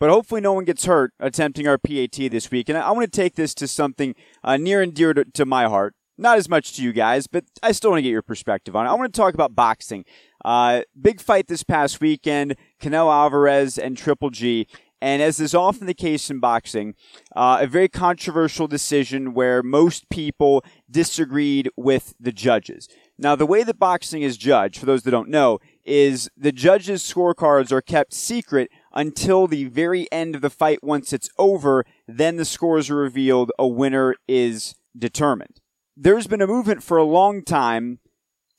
[0.00, 2.68] But hopefully, no one gets hurt attempting our PAT this week.
[2.68, 5.44] And I, I want to take this to something uh, near and dear to, to,
[5.44, 5.94] my heart.
[6.16, 8.86] Not as much to you guys, but I still want to get your perspective on
[8.86, 8.88] it.
[8.88, 10.04] I want to talk about boxing.
[10.44, 14.66] Uh, big fight this past weekend Canelo Alvarez and Triple G.
[15.02, 16.94] And as is often the case in boxing,
[17.34, 22.86] uh, a very controversial decision where most people disagreed with the judges.
[23.18, 27.02] Now, the way that boxing is judged, for those that don't know, is the judges'
[27.02, 30.82] scorecards are kept secret until the very end of the fight.
[30.82, 33.50] Once it's over, then the scores are revealed.
[33.58, 35.60] A winner is determined.
[35.96, 37.98] There's been a movement for a long time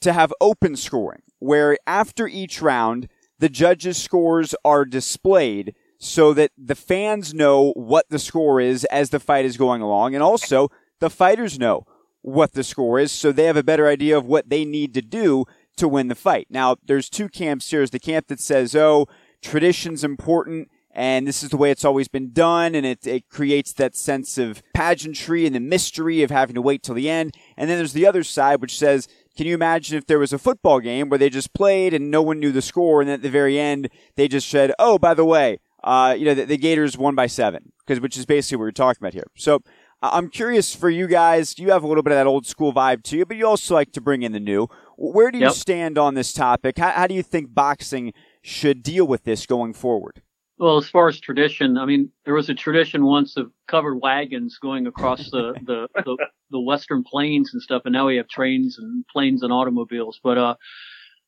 [0.02, 3.08] to have open scoring, where after each round,
[3.40, 9.12] the judges' scores are displayed so that the fans know what the score is as
[9.12, 10.16] the fight is going along.
[10.16, 11.86] And also, the fighters know
[12.22, 15.02] what the score is so they have a better idea of what they need to
[15.02, 15.46] do
[15.78, 16.48] to win the fight.
[16.50, 17.80] Now, there's two camps here.
[17.80, 19.08] There's the camp that says, oh,
[19.42, 23.74] tradition's important and this is the way it's always been done and it, it creates
[23.74, 27.36] that sense of pageantry and the mystery of having to wait till the end.
[27.56, 30.38] And then there's the other side which says, can you imagine if there was a
[30.38, 33.30] football game where they just played and no one knew the score and at the
[33.30, 36.98] very end they just said, oh, by the way, uh, you know, the, the, Gators
[36.98, 39.26] won by seven, because which is basically what we're talking about here.
[39.36, 39.64] So
[40.04, 41.58] I'm curious for you guys.
[41.58, 43.74] You have a little bit of that old school vibe to you, but you also
[43.74, 44.68] like to bring in the new.
[44.98, 45.54] Where do you yep.
[45.54, 46.78] stand on this topic?
[46.78, 50.22] How, how do you think boxing should deal with this going forward?
[50.58, 54.60] Well, as far as tradition, I mean, there was a tradition once of covered wagons
[54.62, 56.18] going across the, the, the,
[56.52, 60.20] the, Western plains and stuff, and now we have trains and planes and automobiles.
[60.24, 60.56] But uh,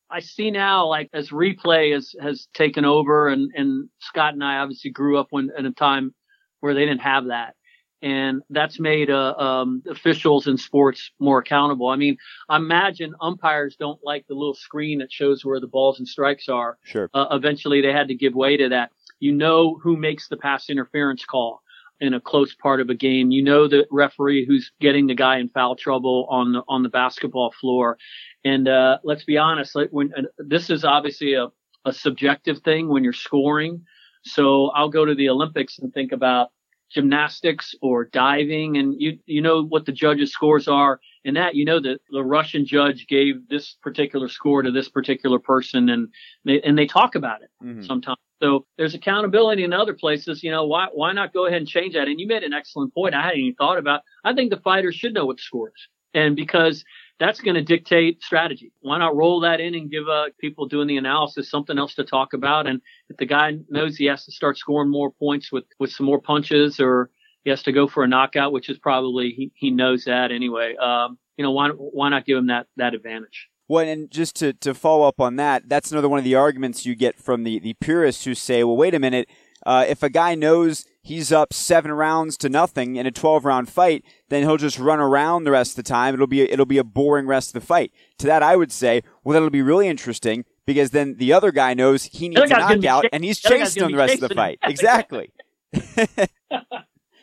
[0.08, 4.58] I see now, like as replay has has taken over, and and Scott and I
[4.58, 6.14] obviously grew up when at a time
[6.60, 7.56] where they didn't have that,
[8.04, 11.88] and that's made uh, um, officials in sports more accountable.
[11.88, 12.18] I mean,
[12.50, 16.50] I imagine umpires don't like the little screen that shows where the balls and strikes
[16.50, 16.76] are.
[16.84, 17.08] Sure.
[17.14, 18.92] Uh, eventually, they had to give way to that.
[19.20, 21.62] You know who makes the pass interference call
[21.98, 23.30] in a close part of a game.
[23.30, 26.90] You know the referee who's getting the guy in foul trouble on the on the
[26.90, 27.96] basketball floor,
[28.44, 31.46] and uh, let's be honest, like when this is obviously a,
[31.86, 33.86] a subjective thing when you're scoring.
[34.24, 36.50] So I'll go to the Olympics and think about
[36.90, 41.00] gymnastics or diving, and you you know what the judges' scores are.
[41.24, 45.38] And that you know that the Russian judge gave this particular score to this particular
[45.38, 46.08] person, and
[46.44, 47.82] they, and they talk about it mm-hmm.
[47.82, 48.18] sometimes.
[48.42, 50.42] So there's accountability in other places.
[50.42, 52.08] You know why why not go ahead and change that?
[52.08, 53.14] And you made an excellent point.
[53.14, 54.02] I hadn't even thought about.
[54.24, 56.84] I think the fighters should know what the score is, and because
[57.20, 58.72] that's going to dictate strategy.
[58.80, 62.04] Why not roll that in and give uh, people doing the analysis something else to
[62.04, 62.66] talk about?
[62.66, 66.06] And if the guy knows he has to start scoring more points with, with some
[66.06, 67.10] more punches or
[67.44, 70.74] he has to go for a knockout, which is probably, he, he knows that anyway.
[70.76, 73.48] Um, you know, why, why not give him that, that advantage?
[73.68, 76.84] Well, and just to, to follow up on that, that's another one of the arguments
[76.84, 79.28] you get from the, the purists who say, well, wait a minute,
[79.66, 83.68] uh, if a guy knows he's up seven rounds to nothing in a 12 round
[83.68, 86.14] fight, then he'll just run around the rest of the time.
[86.14, 87.92] It'll be, a, it'll be a boring rest of the fight.
[88.18, 91.74] To that, I would say, well, that'll be really interesting because then the other guy
[91.74, 94.58] knows he needs a knockout and he's chasing him the rest of the fight.
[94.74, 95.30] Exactly.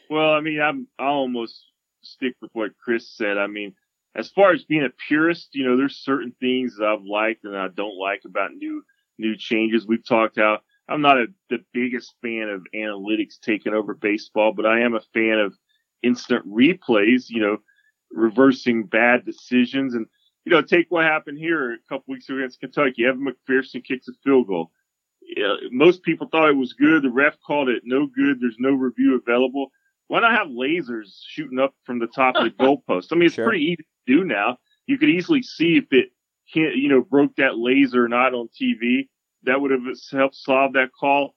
[0.09, 1.65] well, I mean, I'm, I almost
[2.01, 3.37] stick with what Chris said.
[3.37, 3.73] I mean,
[4.15, 7.57] as far as being a purist, you know, there's certain things that I've liked and
[7.57, 8.83] I don't like about new,
[9.17, 9.87] new changes.
[9.87, 10.59] We've talked how
[10.91, 15.01] I'm not a, the biggest fan of analytics taking over baseball, but I am a
[15.13, 15.53] fan of
[16.03, 17.57] instant replays, you know,
[18.11, 19.93] reversing bad decisions.
[19.93, 20.05] And,
[20.43, 23.05] you know, take what happened here a couple weeks ago against Kentucky.
[23.05, 24.71] Evan McPherson kicks a field goal.
[25.21, 27.03] Yeah, most people thought it was good.
[27.03, 28.41] The ref called it no good.
[28.41, 29.71] There's no review available.
[30.07, 33.07] Why not have lasers shooting up from the top of the goalpost?
[33.11, 33.45] I mean, it's sure.
[33.45, 34.57] pretty easy to do now.
[34.87, 36.09] You could easily see if it,
[36.53, 39.07] you know, broke that laser or not on TV
[39.43, 41.33] that would have helped solve that call.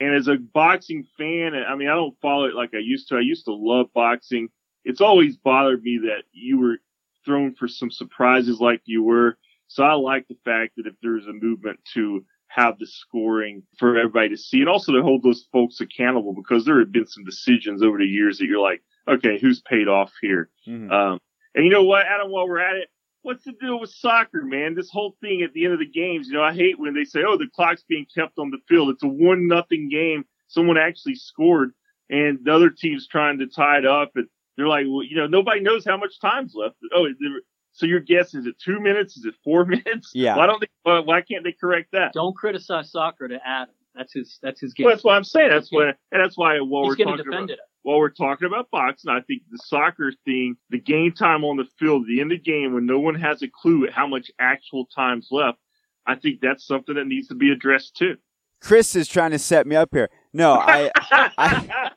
[0.00, 3.16] And as a boxing fan, I mean, I don't follow it like I used to.
[3.16, 4.48] I used to love boxing.
[4.84, 6.78] It's always bothered me that you were
[7.24, 9.38] thrown for some surprises like you were.
[9.68, 13.98] So I like the fact that if there's a movement to have the scoring for
[13.98, 17.24] everybody to see and also to hold those folks accountable because there have been some
[17.24, 20.50] decisions over the years that you're like, okay, who's paid off here?
[20.68, 20.90] Mm-hmm.
[20.90, 21.18] Um,
[21.54, 22.88] and you know what, Adam, while we're at it,
[23.24, 24.74] what's the deal with soccer, man?
[24.74, 27.04] This whole thing at the end of the games, you know, I hate when they
[27.04, 28.90] say, oh, the clock's being kept on the field.
[28.90, 30.24] It's a one nothing game.
[30.48, 31.72] Someone actually scored
[32.10, 35.26] and the other team's trying to tie it up and they're like, well, you know,
[35.26, 36.76] nobody knows how much time's left.
[36.94, 37.06] Oh,
[37.72, 39.16] so your guess is it two minutes?
[39.16, 40.12] Is it four minutes?
[40.14, 40.36] Yeah.
[40.36, 41.00] Why don't they?
[41.02, 42.12] Why can't they correct that?
[42.12, 43.74] Don't criticize soccer to Adam.
[43.94, 44.38] That's his.
[44.42, 44.86] That's his game.
[44.86, 45.50] Well, that's what I'm saying.
[45.50, 47.58] That's what, and that's why while He's we're talking about it.
[47.82, 51.66] while we're talking about boxing, I think the soccer thing, the game time on the
[51.78, 54.30] field, the end of the game when no one has a clue at how much
[54.40, 55.58] actual time's left,
[56.06, 58.16] I think that's something that needs to be addressed too.
[58.60, 60.08] Chris is trying to set me up here.
[60.32, 60.90] No, I,
[61.36, 61.90] I,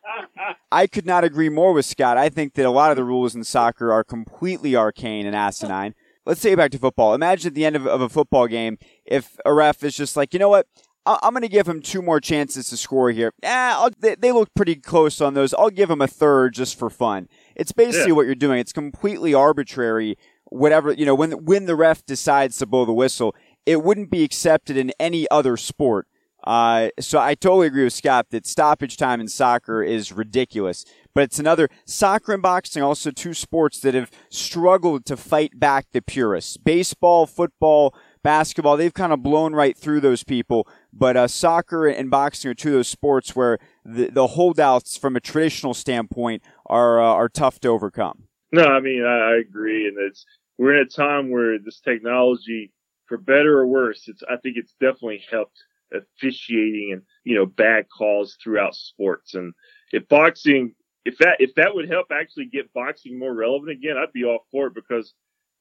[0.71, 2.17] I could not agree more with Scott.
[2.17, 5.95] I think that a lot of the rules in soccer are completely arcane and asinine.
[6.25, 7.13] Let's take it back to football.
[7.13, 10.33] Imagine at the end of, of a football game, if a ref is just like,
[10.33, 10.67] you know what,
[11.07, 13.31] I'm going to give him two more chances to score here.
[13.41, 15.53] Eh, they, they, look pretty close on those.
[15.53, 17.29] I'll give him a third just for fun.
[17.55, 18.15] It's basically yeah.
[18.15, 18.59] what you're doing.
[18.59, 20.17] It's completely arbitrary.
[20.45, 24.23] Whatever you know, when when the ref decides to blow the whistle, it wouldn't be
[24.23, 26.07] accepted in any other sport.
[26.47, 30.85] Uh, so I totally agree with Scott that stoppage time in soccer is ridiculous.
[31.13, 35.87] But it's another soccer and boxing, also two sports that have struggled to fight back
[35.91, 36.55] the purists.
[36.55, 40.67] Baseball, football, basketball, they've kind of blown right through those people.
[40.93, 45.15] But uh, soccer and boxing are two of those sports where the, the holdouts, from
[45.15, 48.23] a traditional standpoint, are uh, are tough to overcome.
[48.51, 50.25] No, I mean I, I agree, and it's
[50.57, 52.71] we're in a time where this technology,
[53.05, 55.57] for better or worse, it's I think it's definitely helped
[55.93, 59.35] officiating and you know bad calls throughout sports.
[59.35, 59.53] And
[59.91, 60.73] if boxing,
[61.05, 64.45] if that if that would help actually get boxing more relevant again, I'd be all
[64.51, 65.13] for it because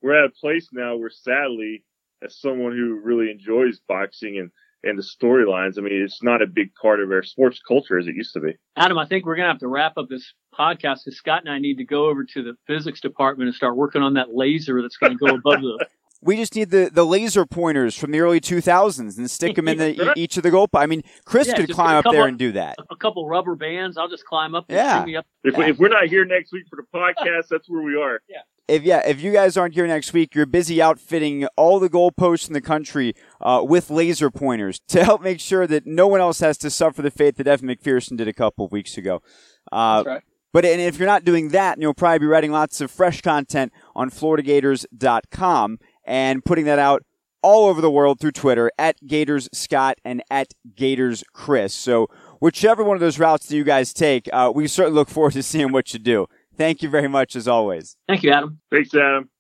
[0.03, 1.85] we're at a place now where sadly,
[2.23, 4.51] as someone who really enjoys boxing and
[4.85, 5.79] and the storylines.
[5.79, 8.41] I mean, it's not a big part of our sports culture as it used to
[8.41, 8.53] be.
[8.77, 11.51] Adam, I think we're going to have to wrap up this podcast because Scott and
[11.53, 14.81] I need to go over to the physics department and start working on that laser
[14.83, 15.87] that's going to go above the
[16.23, 19.79] we just need the, the laser pointers from the early 2000s and stick them in
[19.79, 20.69] the, each of the goal.
[20.75, 22.77] I mean, Chris yeah, could climb up there and do that.
[22.91, 23.97] A couple rubber bands.
[23.97, 24.67] I'll just climb up.
[24.69, 25.01] yeah.
[25.19, 25.27] Up.
[25.45, 25.67] If, yeah.
[25.67, 28.21] if, we're not here next week for the podcast, that's where we are.
[28.29, 28.41] Yeah.
[28.69, 32.49] If yeah, if you guys aren't here next week, you're busy outfitting all the goalposts
[32.49, 36.41] in the country uh, with laser pointers to help make sure that no one else
[36.41, 39.23] has to suffer the fate that Evan McPherson did a couple of weeks ago.
[39.71, 40.23] Uh, right.
[40.53, 43.73] But and if you're not doing that, you'll probably be writing lots of fresh content
[43.95, 47.03] on FloridaGators.com and putting that out
[47.43, 51.75] all over the world through Twitter at Gators Scott and at Gators Chris.
[51.75, 52.09] So
[52.41, 55.43] whichever one of those routes that you guys take, uh, we certainly look forward to
[55.43, 56.27] seeing what you do.
[56.57, 57.97] Thank you very much as always.
[58.09, 58.61] Thank you, Adam.
[58.71, 59.31] Thanks, Adam.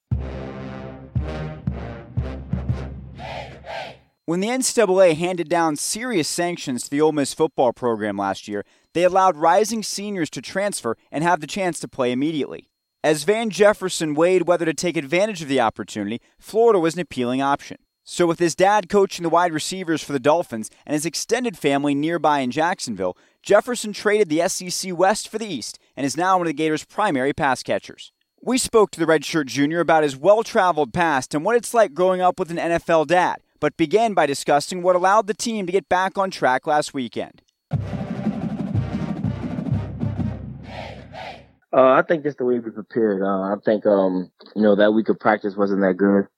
[4.26, 8.64] When the NCAA handed down serious sanctions to the Ole Miss football program last year,
[8.92, 12.68] they allowed rising seniors to transfer and have the chance to play immediately.
[13.04, 17.40] As Van Jefferson weighed whether to take advantage of the opportunity, Florida was an appealing
[17.40, 17.76] option.
[18.08, 21.92] So, with his dad coaching the wide receivers for the Dolphins and his extended family
[21.92, 26.46] nearby in Jacksonville, Jefferson traded the SEC West for the East and is now one
[26.46, 28.12] of the Gators' primary pass catchers.
[28.40, 31.94] We spoke to the redshirt junior about his well traveled past and what it's like
[31.94, 35.72] growing up with an NFL dad, but began by discussing what allowed the team to
[35.72, 37.42] get back on track last weekend.
[41.72, 43.20] Uh, I think just the way we prepared.
[43.20, 46.28] Uh, I think, um, you know, that week of practice wasn't that good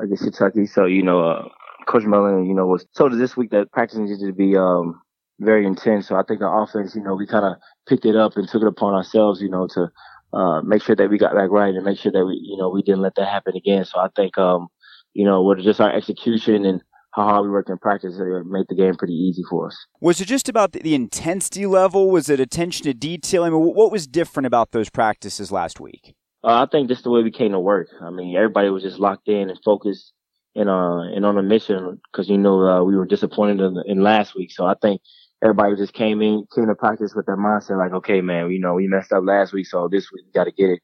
[0.00, 0.66] against Kentucky.
[0.66, 1.48] So, you know, uh,
[1.86, 5.00] Coach Mullen, you know, was told this week that practice needed to be, um,
[5.40, 6.08] very intense.
[6.08, 7.56] So I think the offense, you know, we kind of
[7.88, 9.88] picked it up and took it upon ourselves, you know, to,
[10.32, 12.68] uh, make sure that we got that right and make sure that we, you know,
[12.68, 13.84] we didn't let that happen again.
[13.84, 14.68] So I think, um,
[15.14, 16.82] you know, with just our execution and,
[17.16, 19.86] how hard we worked in practice, it made the game pretty easy for us.
[20.02, 22.10] Was it just about the intensity level?
[22.10, 23.44] Was it attention to detail?
[23.44, 26.14] I mean, what was different about those practices last week?
[26.46, 27.88] Uh, I think just the way we came to work.
[28.00, 30.12] I mean, everybody was just locked in and focused
[30.54, 34.02] and uh and on a mission because you know uh, we were disappointed in, in,
[34.02, 34.52] last week.
[34.52, 35.02] So I think
[35.42, 38.74] everybody just came in came to practice with that mindset like, okay, man, you know
[38.74, 40.80] we messed up last week, so this week we got to get it.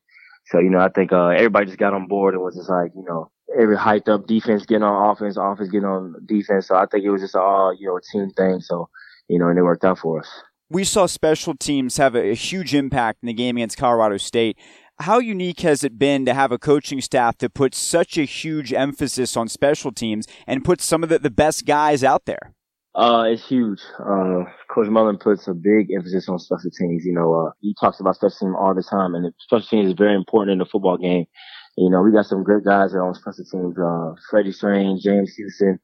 [0.47, 2.91] So you know I think uh, everybody just got on board and was just like,
[2.97, 6.69] you know, every hyped up defense getting on offense, offense getting on defense.
[6.69, 8.61] So I think it was just all, you know, team thing.
[8.61, 8.89] So,
[9.29, 10.29] you know, and it worked out for us.
[10.71, 14.57] We saw special teams have a huge impact in the game against Colorado State.
[15.01, 18.73] How unique has it been to have a coaching staff that puts such a huge
[18.73, 22.55] emphasis on special teams and puts some of the, the best guys out there?
[22.95, 23.81] Uh, it's huge.
[23.99, 27.05] Uh, Coach Mullen puts a big emphasis on special teams.
[27.07, 29.95] You know, uh, he talks about special teams all the time, and special teams is
[29.95, 31.25] very important in the football game.
[31.79, 35.35] You know, we got some great guys that on special teams, uh, Freddie Swain, James
[35.37, 35.79] Houston,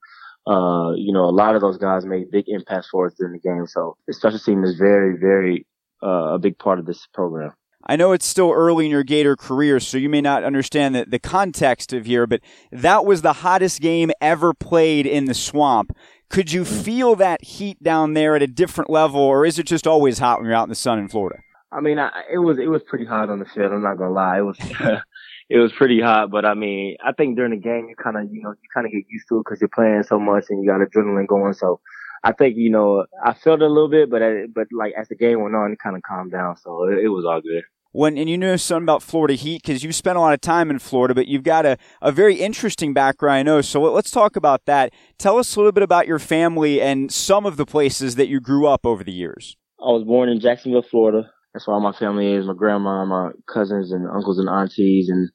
[0.47, 3.39] uh, you know, a lot of those guys made big impacts for us during the
[3.39, 3.67] game.
[3.67, 5.67] So the special team is very, very
[6.03, 7.53] uh, a big part of this program.
[7.91, 11.07] I know it's still early in your Gator career, so you may not understand the,
[11.07, 15.97] the context of here, but that was the hottest game ever played in the swamp.
[16.29, 19.87] Could you feel that heat down there at a different level, or is it just
[19.87, 21.41] always hot when you're out in the sun in Florida?
[21.73, 23.73] I mean, I, it was it was pretty hot on the field.
[23.73, 24.59] I'm not gonna lie, it was
[25.49, 26.31] it was pretty hot.
[26.31, 28.87] But I mean, I think during the game, you kind of you know you kind
[28.87, 31.55] of get used to it because you're playing so much and you got adrenaline going.
[31.55, 31.81] So
[32.23, 35.17] I think you know I felt a little bit, but uh, but like as the
[35.17, 36.59] game went on, it kind of calmed down.
[36.59, 39.83] So it, it was all good when and you know something about Florida Heat because
[39.83, 42.93] you spent a lot of time in Florida, but you've got a, a very interesting
[42.93, 43.61] background, I know.
[43.61, 44.93] So let's talk about that.
[45.19, 48.41] Tell us a little bit about your family and some of the places that you
[48.41, 49.57] grew up over the years.
[49.81, 51.31] I was born in Jacksonville, Florida.
[51.53, 52.47] That's where all my family is.
[52.47, 55.09] My grandma, my cousins and uncles and aunties.
[55.09, 55.31] And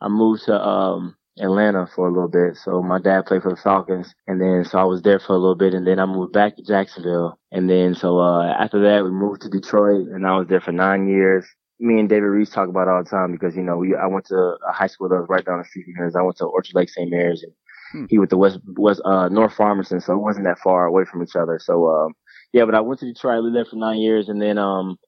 [0.00, 2.56] I moved to um, Atlanta for a little bit.
[2.56, 4.14] So my dad played for the Falcons.
[4.26, 6.56] And then so I was there for a little bit and then I moved back
[6.56, 7.38] to Jacksonville.
[7.52, 10.72] And then so uh, after that we moved to Detroit and I was there for
[10.72, 11.46] nine years
[11.80, 14.26] me and David Reese talk about all the time because you know we I went
[14.26, 16.14] to a high school that was right down the street from his.
[16.14, 17.10] I went to Orchard Lake St.
[17.10, 17.52] Mary's and
[17.92, 18.04] hmm.
[18.08, 21.22] he went to West West uh, North Farmington, so it wasn't that far away from
[21.22, 21.58] each other.
[21.58, 22.14] So um,
[22.52, 24.98] yeah, but I went to Detroit, I lived there for nine years, and then um,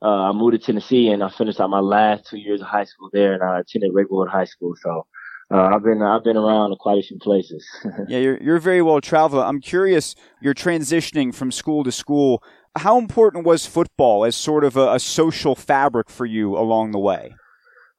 [0.00, 2.84] uh, I moved to Tennessee and I finished out my last two years of high
[2.84, 4.74] school there, and I attended Ravenwood High School.
[4.82, 5.06] So.
[5.50, 7.68] Uh, I've been I've been around quite a few places.
[8.08, 9.42] yeah, you're you're very well traveled.
[9.42, 10.14] I'm curious.
[10.40, 12.42] You're transitioning from school to school.
[12.76, 16.98] How important was football as sort of a, a social fabric for you along the
[16.98, 17.34] way?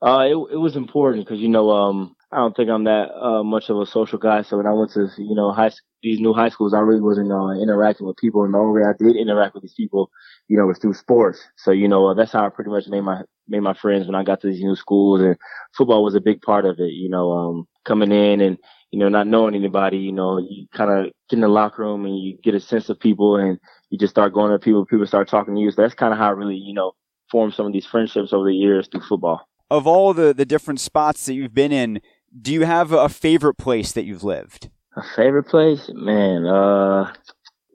[0.01, 3.43] Uh, it, it was important because, you know, um, I don't think I'm that uh,
[3.43, 4.41] much of a social guy.
[4.41, 7.31] So when I went to, you know, high these new high schools, I really wasn't
[7.31, 8.43] uh, interacting with people.
[8.43, 10.09] And the only way I did interact with these people,
[10.49, 11.39] you know, was through sports.
[11.57, 14.15] So, you know, uh, that's how I pretty much made my made my friends when
[14.15, 15.21] I got to these new schools.
[15.21, 15.37] And
[15.77, 16.91] football was a big part of it.
[16.91, 18.57] You know, um, coming in and
[18.93, 22.05] you know, not knowing anybody, you know, you kind of get in the locker room
[22.05, 23.57] and you get a sense of people and
[23.93, 25.69] you just start going to people, people start talking to you.
[25.69, 26.93] So that's kind of how I really, you know,
[27.29, 29.47] formed some of these friendships over the years through football.
[29.69, 32.01] Of all the, the different spots that you've been in,
[32.41, 34.71] do you have a favorite place that you've lived?
[34.97, 35.91] A favorite place?
[35.93, 37.13] Man, uh,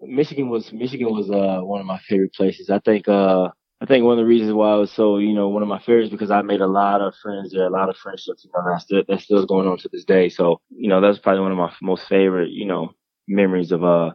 [0.03, 2.69] Michigan was, Michigan was, uh, one of my favorite places.
[2.69, 3.51] I think, uh,
[3.81, 5.79] I think one of the reasons why I was so, you know, one of my
[5.79, 8.69] favorites because I made a lot of friends there, a lot of friendships, you know,
[8.69, 10.31] that's still, that's still going on to this day.
[10.31, 12.91] So, you know, that's probably one of my most favorite, you know,
[13.29, 14.11] memories of, uh,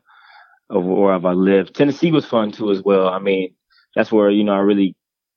[0.70, 1.76] of where I've lived.
[1.76, 3.08] Tennessee was fun too as well.
[3.08, 3.54] I mean,
[3.96, 4.96] that's where, you know, I really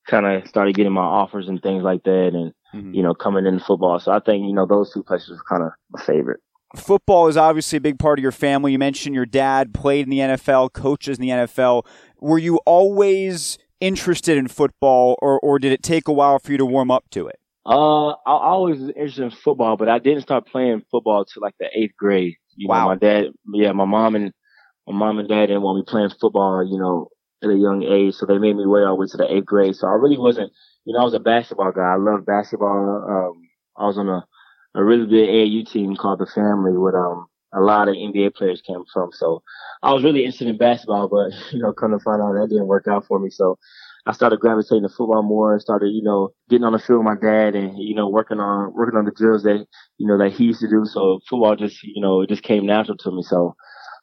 [0.09, 2.95] kind of started getting my offers and things like that and, mm-hmm.
[2.95, 3.99] you know, coming into football.
[3.99, 6.41] So I think, you know, those two places were kind of my favorite
[6.75, 8.73] football is obviously a big part of your family.
[8.73, 11.87] You mentioned your dad played in the NFL, coaches in the NFL.
[12.21, 16.59] Were you always interested in football, or or did it take a while for you
[16.59, 17.39] to warm up to it?
[17.65, 21.43] Uh, I, I always was interested in football, but I didn't start playing football till
[21.43, 22.37] like the eighth grade.
[22.55, 22.83] You wow.
[22.83, 24.33] know, my dad, yeah, my mom and
[24.87, 27.09] my mom and dad didn't want me playing football, you know,
[27.43, 29.47] at a young age, so they made me wait all the way to the eighth
[29.47, 29.77] grade.
[29.77, 30.53] So I really wasn't,
[30.85, 31.95] you know, I was a basketball guy.
[31.95, 33.05] I loved basketball.
[33.09, 33.43] Um,
[33.77, 34.25] I was on a
[34.75, 38.61] a really good AAU team called the Family with um a lot of NBA players
[38.61, 39.11] came from.
[39.13, 39.43] So
[39.83, 42.67] I was really interested in basketball, but you know, come to find out that didn't
[42.67, 43.31] work out for me.
[43.31, 43.59] So
[44.07, 47.07] I started gravitating to football more and started, you know, getting on the field with
[47.07, 49.67] my dad and, you know, working on, working on the drills that,
[49.99, 50.85] you know, that he used to do.
[50.85, 53.23] So football just, you know, it just came natural to me.
[53.23, 53.57] So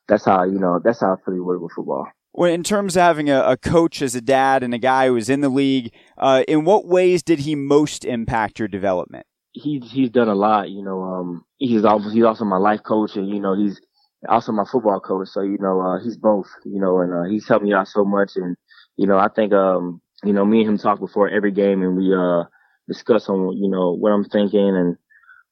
[0.07, 2.07] that's how, you know, that's how I pretty work with football.
[2.33, 5.13] Well, in terms of having a, a, coach as a dad and a guy who
[5.13, 9.27] was in the league, uh, in what ways did he most impact your development?
[9.51, 10.71] He's he's done a lot.
[10.71, 13.79] You know, um, he's also he's also my life coach, and you know he's
[14.27, 15.27] also my football coach.
[15.27, 16.47] So you know, uh, he's both.
[16.65, 18.57] You know, and uh, he's helped me out so much, and
[18.97, 21.97] you know, I think, um, you know, me and him talk before every game and
[21.97, 22.43] we, uh,
[22.87, 24.97] discuss on, you know, what I'm thinking and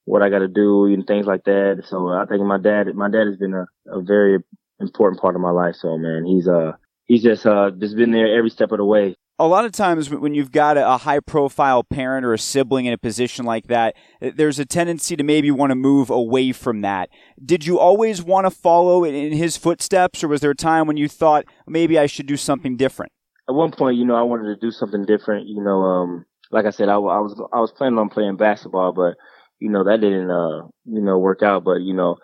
[0.06, 1.84] what I got to do and things like that.
[1.88, 4.40] So I think my dad, my dad has been a, a very
[4.80, 5.76] important part of my life.
[5.76, 6.74] So man, he's, uh,
[7.06, 9.16] he's just, uh, just been there every step of the way.
[9.40, 12.94] A lot of times when you've got a high profile parent or a sibling in
[12.94, 17.10] a position like that, there's a tendency to maybe want to move away from that.
[17.44, 20.98] Did you always want to follow in his footsteps or was there a time when
[20.98, 23.12] you thought maybe I should do something different?
[23.52, 25.48] at one point, you know, I wanted to do something different.
[25.48, 28.94] You know, um, like I said, I, I was I was planning on playing basketball,
[28.94, 29.16] but
[29.62, 31.64] you know that didn't uh you know work out.
[31.64, 32.18] But you know,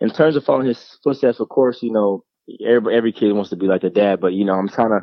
[0.00, 2.24] in terms of following his footsteps, of course, you know,
[2.64, 5.00] every every kid wants to be like their dad, but you know, I'm trying to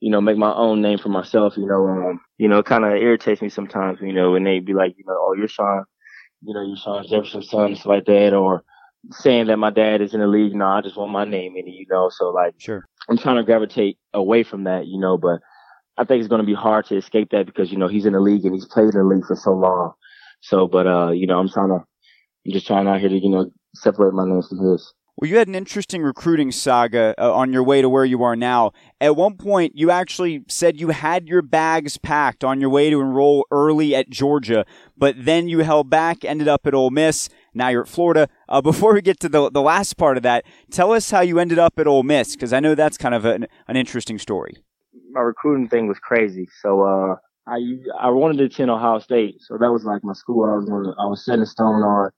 [0.00, 1.56] you know make my own name for myself.
[1.56, 3.98] You know, um, you know, it kind of irritates me sometimes.
[4.00, 5.84] You know, when they be like, you know, oh, you're Shawn,
[6.42, 8.64] you know, you're Shawn Jefferson's son, stuff like that, or
[9.10, 10.54] saying that my dad is in the league.
[10.54, 12.08] No, I just want my name in it, you know.
[12.10, 15.18] So like, sure, I'm trying to gravitate away from that, you know.
[15.18, 15.40] But
[15.98, 18.14] I think it's going to be hard to escape that because you know he's in
[18.14, 19.92] the league and he's played in the league for so long.
[20.44, 23.30] So, but uh, you know, I'm trying to, I'm just trying out here to you
[23.30, 24.92] know separate my name from his.
[25.16, 28.34] Well, you had an interesting recruiting saga uh, on your way to where you are
[28.34, 28.72] now.
[29.00, 33.00] At one point, you actually said you had your bags packed on your way to
[33.00, 34.66] enroll early at Georgia,
[34.98, 37.28] but then you held back, ended up at Ole Miss.
[37.54, 38.28] Now you're at Florida.
[38.48, 41.38] Uh, before we get to the, the last part of that, tell us how you
[41.38, 44.56] ended up at Ole Miss, because I know that's kind of an, an interesting story.
[45.12, 46.48] My recruiting thing was crazy.
[46.60, 47.16] So, uh,
[47.46, 47.58] I,
[48.00, 49.40] I wanted to attend Ohio State.
[49.40, 52.10] So that was like my school I was to, I was setting stone on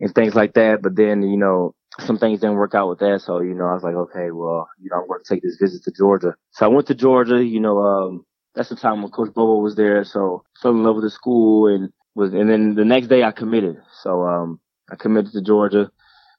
[0.00, 0.82] and things like that.
[0.82, 3.22] But then, you know, some things didn't work out with that.
[3.22, 5.56] So, you know, I was like, okay, well, you know, I'm going to take this
[5.60, 6.34] visit to Georgia.
[6.50, 9.76] So I went to Georgia, you know, um, that's the time when Coach Bobo was
[9.76, 10.04] there.
[10.04, 13.30] So fell in love with the school and was, and then the next day I
[13.30, 13.76] committed.
[14.02, 14.60] So, um,
[14.90, 15.90] I committed to Georgia.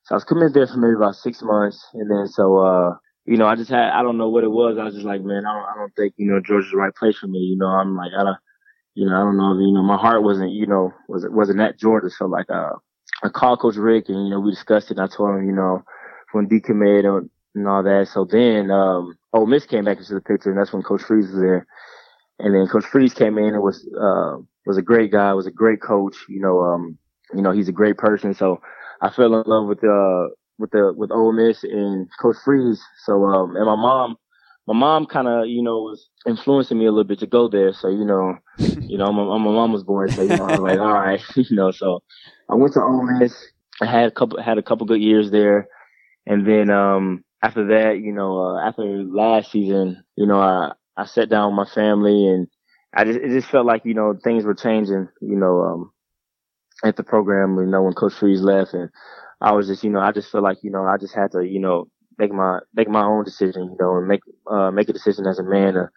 [0.04, 1.86] So I was committed there for maybe about six months.
[1.94, 2.96] And then so, uh,
[3.26, 4.78] you know, I just had, I don't know what it was.
[4.80, 6.94] I was just like, man, I don't, I don't think, you know, Georgia's the right
[6.94, 7.40] place for me.
[7.40, 8.38] You know, I'm like, I don't,
[8.94, 11.80] you know, I don't know, you know, my heart wasn't, you know, was, wasn't at
[11.80, 12.10] Georgia.
[12.10, 12.74] So like, uh,
[13.24, 15.56] I called Coach Richt and, you know, we discussed it and I told him, you
[15.56, 15.84] know,
[16.34, 18.10] when decommit and, and all that.
[18.14, 21.28] So then, um, Ole Miss came back into the picture and that's when Coach Freeze
[21.32, 21.68] was there.
[22.38, 25.52] And then Coach Freeze came in and was, uh, was a great guy, was a
[25.52, 26.16] great coach.
[26.30, 26.98] You know, um,
[27.34, 28.36] you know, he's a great person.
[28.36, 28.62] So
[29.02, 32.82] I fell in love with, uh, with the, with Ole Miss and Coach Freeze.
[33.06, 34.18] So, um, and my mom,
[34.68, 37.74] my mom kind of, you know, was influencing me a little bit to go there.
[37.74, 40.08] So, you know, you know, I'm a, I'm a mama's boy.
[40.08, 42.02] So, you know, I was like, all right, you know, so
[42.50, 43.36] I went to Ole Miss.
[43.82, 45.68] I had a couple, had a couple good years there.
[46.26, 51.06] And then, um, after that, you know, uh, after last season, you know, I, I
[51.06, 52.48] sat down with my family and
[52.96, 55.92] I just, it just felt like, you know, things were changing, you know, um,
[56.84, 58.90] at the program, you know, when Coach Freeze left and
[59.42, 61.44] I was just, you know, I just feel like, you know, I just had to,
[61.44, 64.94] you know, make my, make my own decision, you know, and make, uh, make a
[64.94, 65.90] decision as a man to,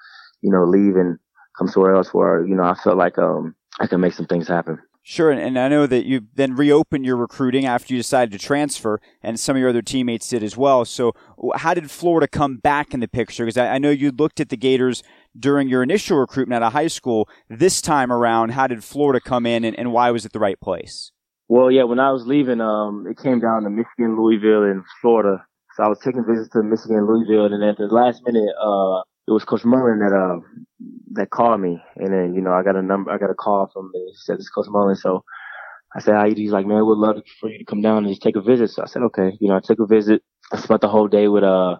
[0.42, 1.18] you know, leave and
[1.56, 4.48] come somewhere else where, you know, I felt like, um, I could make some things
[4.48, 4.78] happen.
[5.10, 9.00] Sure, and I know that you then reopened your recruiting after you decided to transfer,
[9.22, 10.84] and some of your other teammates did as well.
[10.84, 11.14] So,
[11.54, 13.46] how did Florida come back in the picture?
[13.46, 15.02] Because I know you looked at the Gators
[15.34, 17.26] during your initial recruitment out of high school.
[17.48, 20.60] This time around, how did Florida come in, and, and why was it the right
[20.60, 21.10] place?
[21.48, 25.44] Well, yeah, when I was leaving, um, it came down to Michigan, Louisville, and Florida.
[25.76, 29.00] So I was taking visits to Michigan, Louisville, and then at the last minute, uh,
[29.26, 30.40] it was Coach Mullen that uh
[31.12, 33.70] that called me, and then you know I got a number, I got a call
[33.72, 33.92] from him.
[33.94, 35.22] He said it's Coach Mullen, so
[35.94, 38.08] I said, "How you?" He's like, "Man, we'd love for you to come down and
[38.08, 40.22] just take a visit." So I said, "Okay." You know, I took a visit.
[40.52, 41.76] I spent the whole day with uh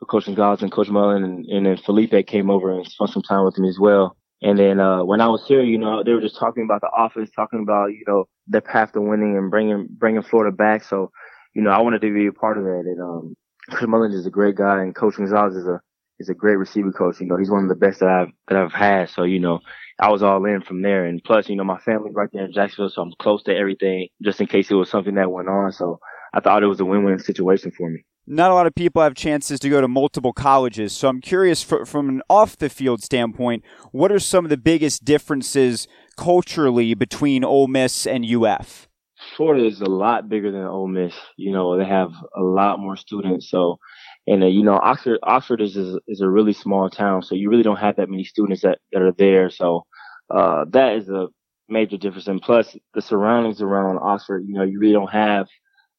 [0.00, 3.22] with Coach Gonzales and Coach Mullen, and, and then Feleipe came over and spent some
[3.22, 4.16] time with me as well.
[4.42, 6.90] And then uh when I was here, you know, they were just talking about the
[6.90, 10.84] office, talking about you know the path to winning and bringing bringing Florida back.
[10.84, 11.10] So,
[11.54, 12.82] you know, I wanted to be a part of that.
[12.86, 13.36] And um,
[13.70, 15.80] Coach Mullen is a great guy, and Coach Gonzales is a
[16.18, 17.20] is a great receiver coach.
[17.20, 19.08] You know, he's one of the best that I've that I've had.
[19.08, 19.60] So you know,
[19.98, 21.04] I was all in from there.
[21.04, 24.08] And plus, you know, my family's right there in Jacksonville, so I'm close to everything,
[24.22, 25.72] just in case it was something that went on.
[25.72, 26.00] So
[26.32, 28.04] I thought it was a win-win situation for me.
[28.26, 31.62] Not a lot of people have chances to go to multiple colleges, so I'm curious
[31.62, 37.66] for, from an off-the-field standpoint, what are some of the biggest differences culturally between Ole
[37.66, 38.88] Miss and UF?
[39.36, 41.14] Florida is a lot bigger than Ole Miss.
[41.36, 43.78] You know, they have a lot more students, so
[44.26, 47.50] and uh, you know, Oxford Oxford is, is is a really small town, so you
[47.50, 49.50] really don't have that many students that that are there.
[49.50, 49.84] So
[50.30, 51.28] uh, that is a
[51.68, 52.26] major difference.
[52.26, 55.46] And plus, the surroundings around Oxford, you know, you really don't have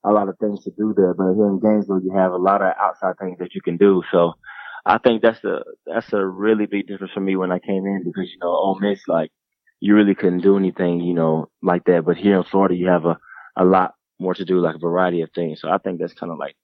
[0.05, 1.13] a lot of things to do there.
[1.13, 4.03] But here in Gainesville, you have a lot of outside things that you can do.
[4.11, 4.33] So
[4.85, 8.03] I think that's a that's a really big difference for me when I came in
[8.05, 9.31] because you know, Ole Miss, like
[9.79, 12.05] you really couldn't do anything, you know, like that.
[12.05, 13.17] But here in Florida, you have a
[13.57, 15.61] a lot more to do, like a variety of things.
[15.61, 16.55] So I think that's kind of like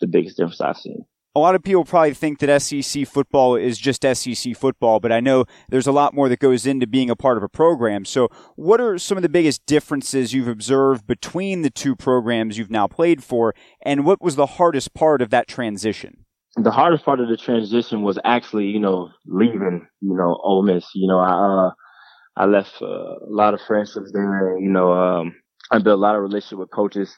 [0.00, 1.04] the biggest difference I've seen.
[1.38, 5.20] A lot of people probably think that SEC football is just SEC football, but I
[5.20, 8.04] know there's a lot more that goes into being a part of a program.
[8.04, 12.72] So, what are some of the biggest differences you've observed between the two programs you've
[12.72, 16.24] now played for, and what was the hardest part of that transition?
[16.56, 20.86] The hardest part of the transition was actually, you know, leaving, you know, Ole Miss.
[20.92, 21.70] You know, I uh,
[22.36, 24.58] I left uh, a lot of friendships there.
[24.58, 25.36] You know, um,
[25.70, 27.16] I built a lot of relationship with coaches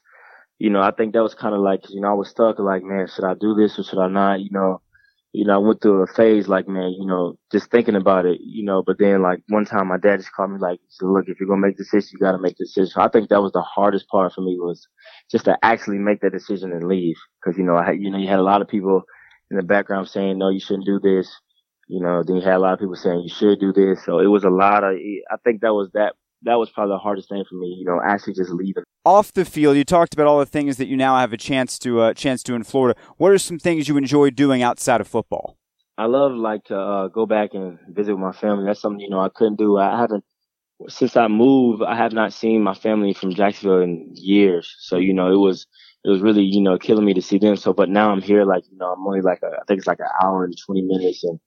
[0.61, 2.83] you know, I think that was kind of like, you know, I was stuck like,
[2.85, 4.41] man, should I do this or should I not?
[4.41, 4.83] You know,
[5.33, 8.41] you know, I went through a phase like, man, you know, just thinking about it,
[8.45, 11.41] you know, but then like one time my dad just called me like, look, if
[11.41, 12.91] you're going to make the decision, you got to make the decision.
[12.91, 14.87] So I think that was the hardest part for me was
[15.31, 17.17] just to actually make that decision and leave.
[17.43, 19.05] Cause, you know, I you know, you had a lot of people
[19.51, 21.35] in the background saying, no, you shouldn't do this.
[21.89, 24.05] You know, then you had a lot of people saying you should do this.
[24.05, 26.99] So it was a lot of, I think that was that that was probably the
[26.99, 28.85] hardest thing for me, you know, actually just leaving.
[29.05, 31.79] Off the field, you talked about all the things that you now have a chance
[31.81, 32.99] to uh, chance to in Florida.
[33.17, 35.57] What are some things you enjoy doing outside of football?
[35.97, 38.65] I love like to uh, go back and visit with my family.
[38.67, 39.79] That's something you know I couldn't do.
[39.79, 40.25] I haven't
[40.89, 41.83] since I moved.
[41.83, 44.75] I have not seen my family from Jacksonville in years.
[44.81, 45.67] So you know it was
[46.05, 47.57] it was really, you know, killing me to see them.
[47.57, 49.87] So, but now I'm here, like, you know, I'm only like, a, I think it's
[49.87, 51.39] like an hour and 20 minutes and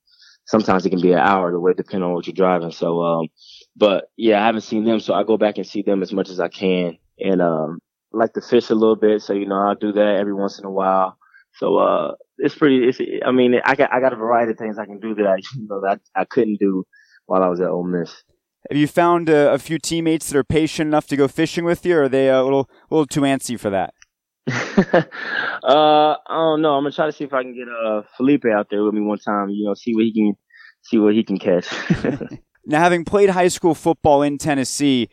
[0.45, 2.71] sometimes it can be an hour the way depending on what you're driving.
[2.71, 3.27] So, um,
[3.75, 4.99] but yeah, I haven't seen them.
[4.99, 7.79] So I go back and see them as much as I can and, um,
[8.11, 9.21] like to fish a little bit.
[9.21, 11.17] So, you know, I'll do that every once in a while.
[11.55, 14.77] So, uh, it's pretty, it's, I mean, I got, I got a variety of things
[14.77, 16.83] I can do that I, you know, that I couldn't do
[17.25, 18.23] while I was at Ole Miss.
[18.69, 21.85] Have you found a, a, few teammates that are patient enough to go fishing with
[21.85, 23.93] you, or are they a little, a little too antsy for that?
[24.47, 25.03] uh,
[25.63, 26.73] I don't know.
[26.73, 28.99] I'm gonna try to see if I can get uh Feleipe out there with me
[28.99, 29.49] one time.
[29.49, 30.33] You know, see what he can
[30.81, 31.67] see what he can catch.
[32.65, 35.09] now, having played high school football in Tennessee,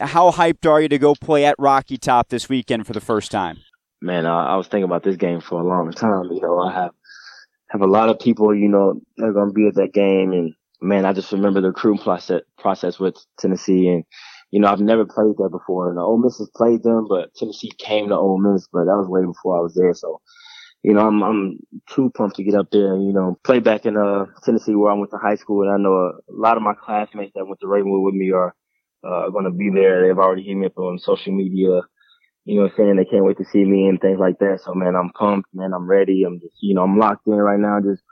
[0.00, 3.30] how hyped are you to go play at Rocky Top this weekend for the first
[3.30, 3.58] time?
[4.00, 6.24] Man, I, I was thinking about this game for a long time.
[6.32, 6.92] You know, I have
[7.70, 8.54] have a lot of people.
[8.54, 11.68] You know, that are gonna be at that game, and man, I just remember the
[11.68, 14.04] recruiting process process with Tennessee and
[14.54, 15.90] you know, I've never played there before.
[15.90, 19.08] And Ole Miss has played them, but Tennessee came to Ole Miss, but that was
[19.08, 19.92] way before I was there.
[19.94, 20.20] So,
[20.84, 21.58] you know, I'm I'm
[21.88, 24.92] too pumped to get up there and you know play back in uh Tennessee where
[24.92, 25.62] I went to high school.
[25.62, 28.54] And I know a, lot of my classmates that went to Ravenwood with me are
[29.02, 30.06] uh, going to be there.
[30.06, 31.80] They've already hit me up on social media,
[32.44, 34.60] you know, saying they can't wait to see me and things like that.
[34.62, 35.72] So, man, I'm pumped, man.
[35.72, 36.24] I'm ready.
[36.24, 37.80] I'm just, you know, I'm locked in right now.
[37.80, 38.02] Just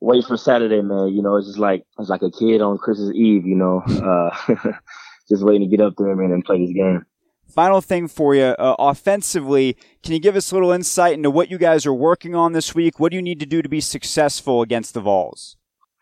[0.00, 1.08] wait for Saturday, man.
[1.08, 3.46] You know, it's just like it's like a kid on Christmas Eve.
[3.46, 3.82] You know.
[3.86, 4.72] Uh,
[5.30, 7.06] just waiting to get up there, man, and play this game.
[7.52, 11.50] Final thing for you, uh, offensively, can you give us a little insight into what
[11.50, 12.98] you guys are working on this week?
[12.98, 15.58] What do you need to do to be successful against the Vols?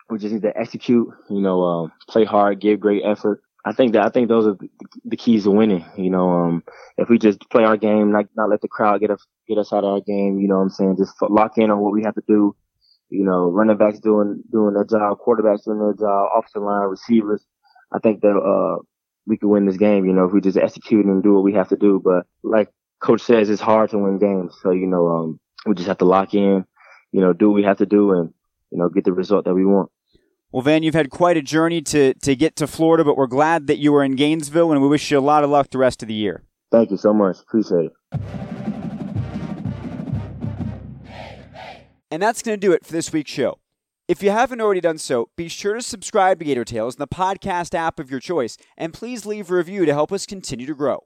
[0.08, 3.42] We just need to execute, you know, um, play hard, give great effort.
[3.64, 4.56] I think that I think those are
[5.04, 5.84] the, keys to winning.
[5.96, 6.62] You know, um,
[6.96, 9.72] if we just play our game, not not let the crowd get us get us
[9.72, 10.38] out of our game.
[10.38, 12.54] You know, what I'm saying just lock in on what we have to do.
[13.08, 17.44] You know, running backs doing doing their job, quarterbacks doing their job, offensive line, receivers.
[17.92, 18.82] I think that uh,
[19.26, 21.52] we could win this game, you know, if we just execute and do what we
[21.54, 22.00] have to do.
[22.02, 22.68] But like
[23.00, 24.56] coach says, it's hard to win games.
[24.62, 26.64] So, you know, um, we just have to lock in,
[27.12, 28.32] you know, do what we have to do and,
[28.70, 29.90] you know, get the result that we want.
[30.52, 33.68] Well, Van, you've had quite a journey to, to get to Florida, but we're glad
[33.68, 36.02] that you were in Gainesville and we wish you a lot of luck the rest
[36.02, 36.42] of the year.
[36.72, 37.38] Thank you so much.
[37.40, 37.92] Appreciate it.
[42.10, 43.58] And that's going to do it for this week's show.
[44.10, 47.06] If you haven't already done so, be sure to subscribe to Gator Tales in the
[47.06, 50.74] podcast app of your choice, and please leave a review to help us continue to
[50.74, 51.04] grow.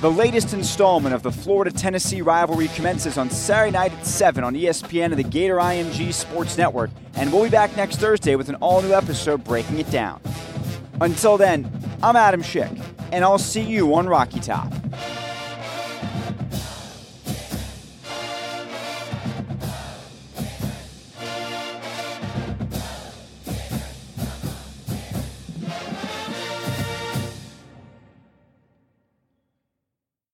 [0.00, 4.56] The latest installment of the Florida Tennessee rivalry commences on Saturday night at 7 on
[4.56, 8.56] ESPN and the Gator IMG Sports Network, and we'll be back next Thursday with an
[8.56, 10.20] all new episode breaking it down.
[11.00, 11.70] Until then,
[12.02, 12.76] I'm Adam Schick,
[13.12, 14.72] and I'll see you on Rocky Top.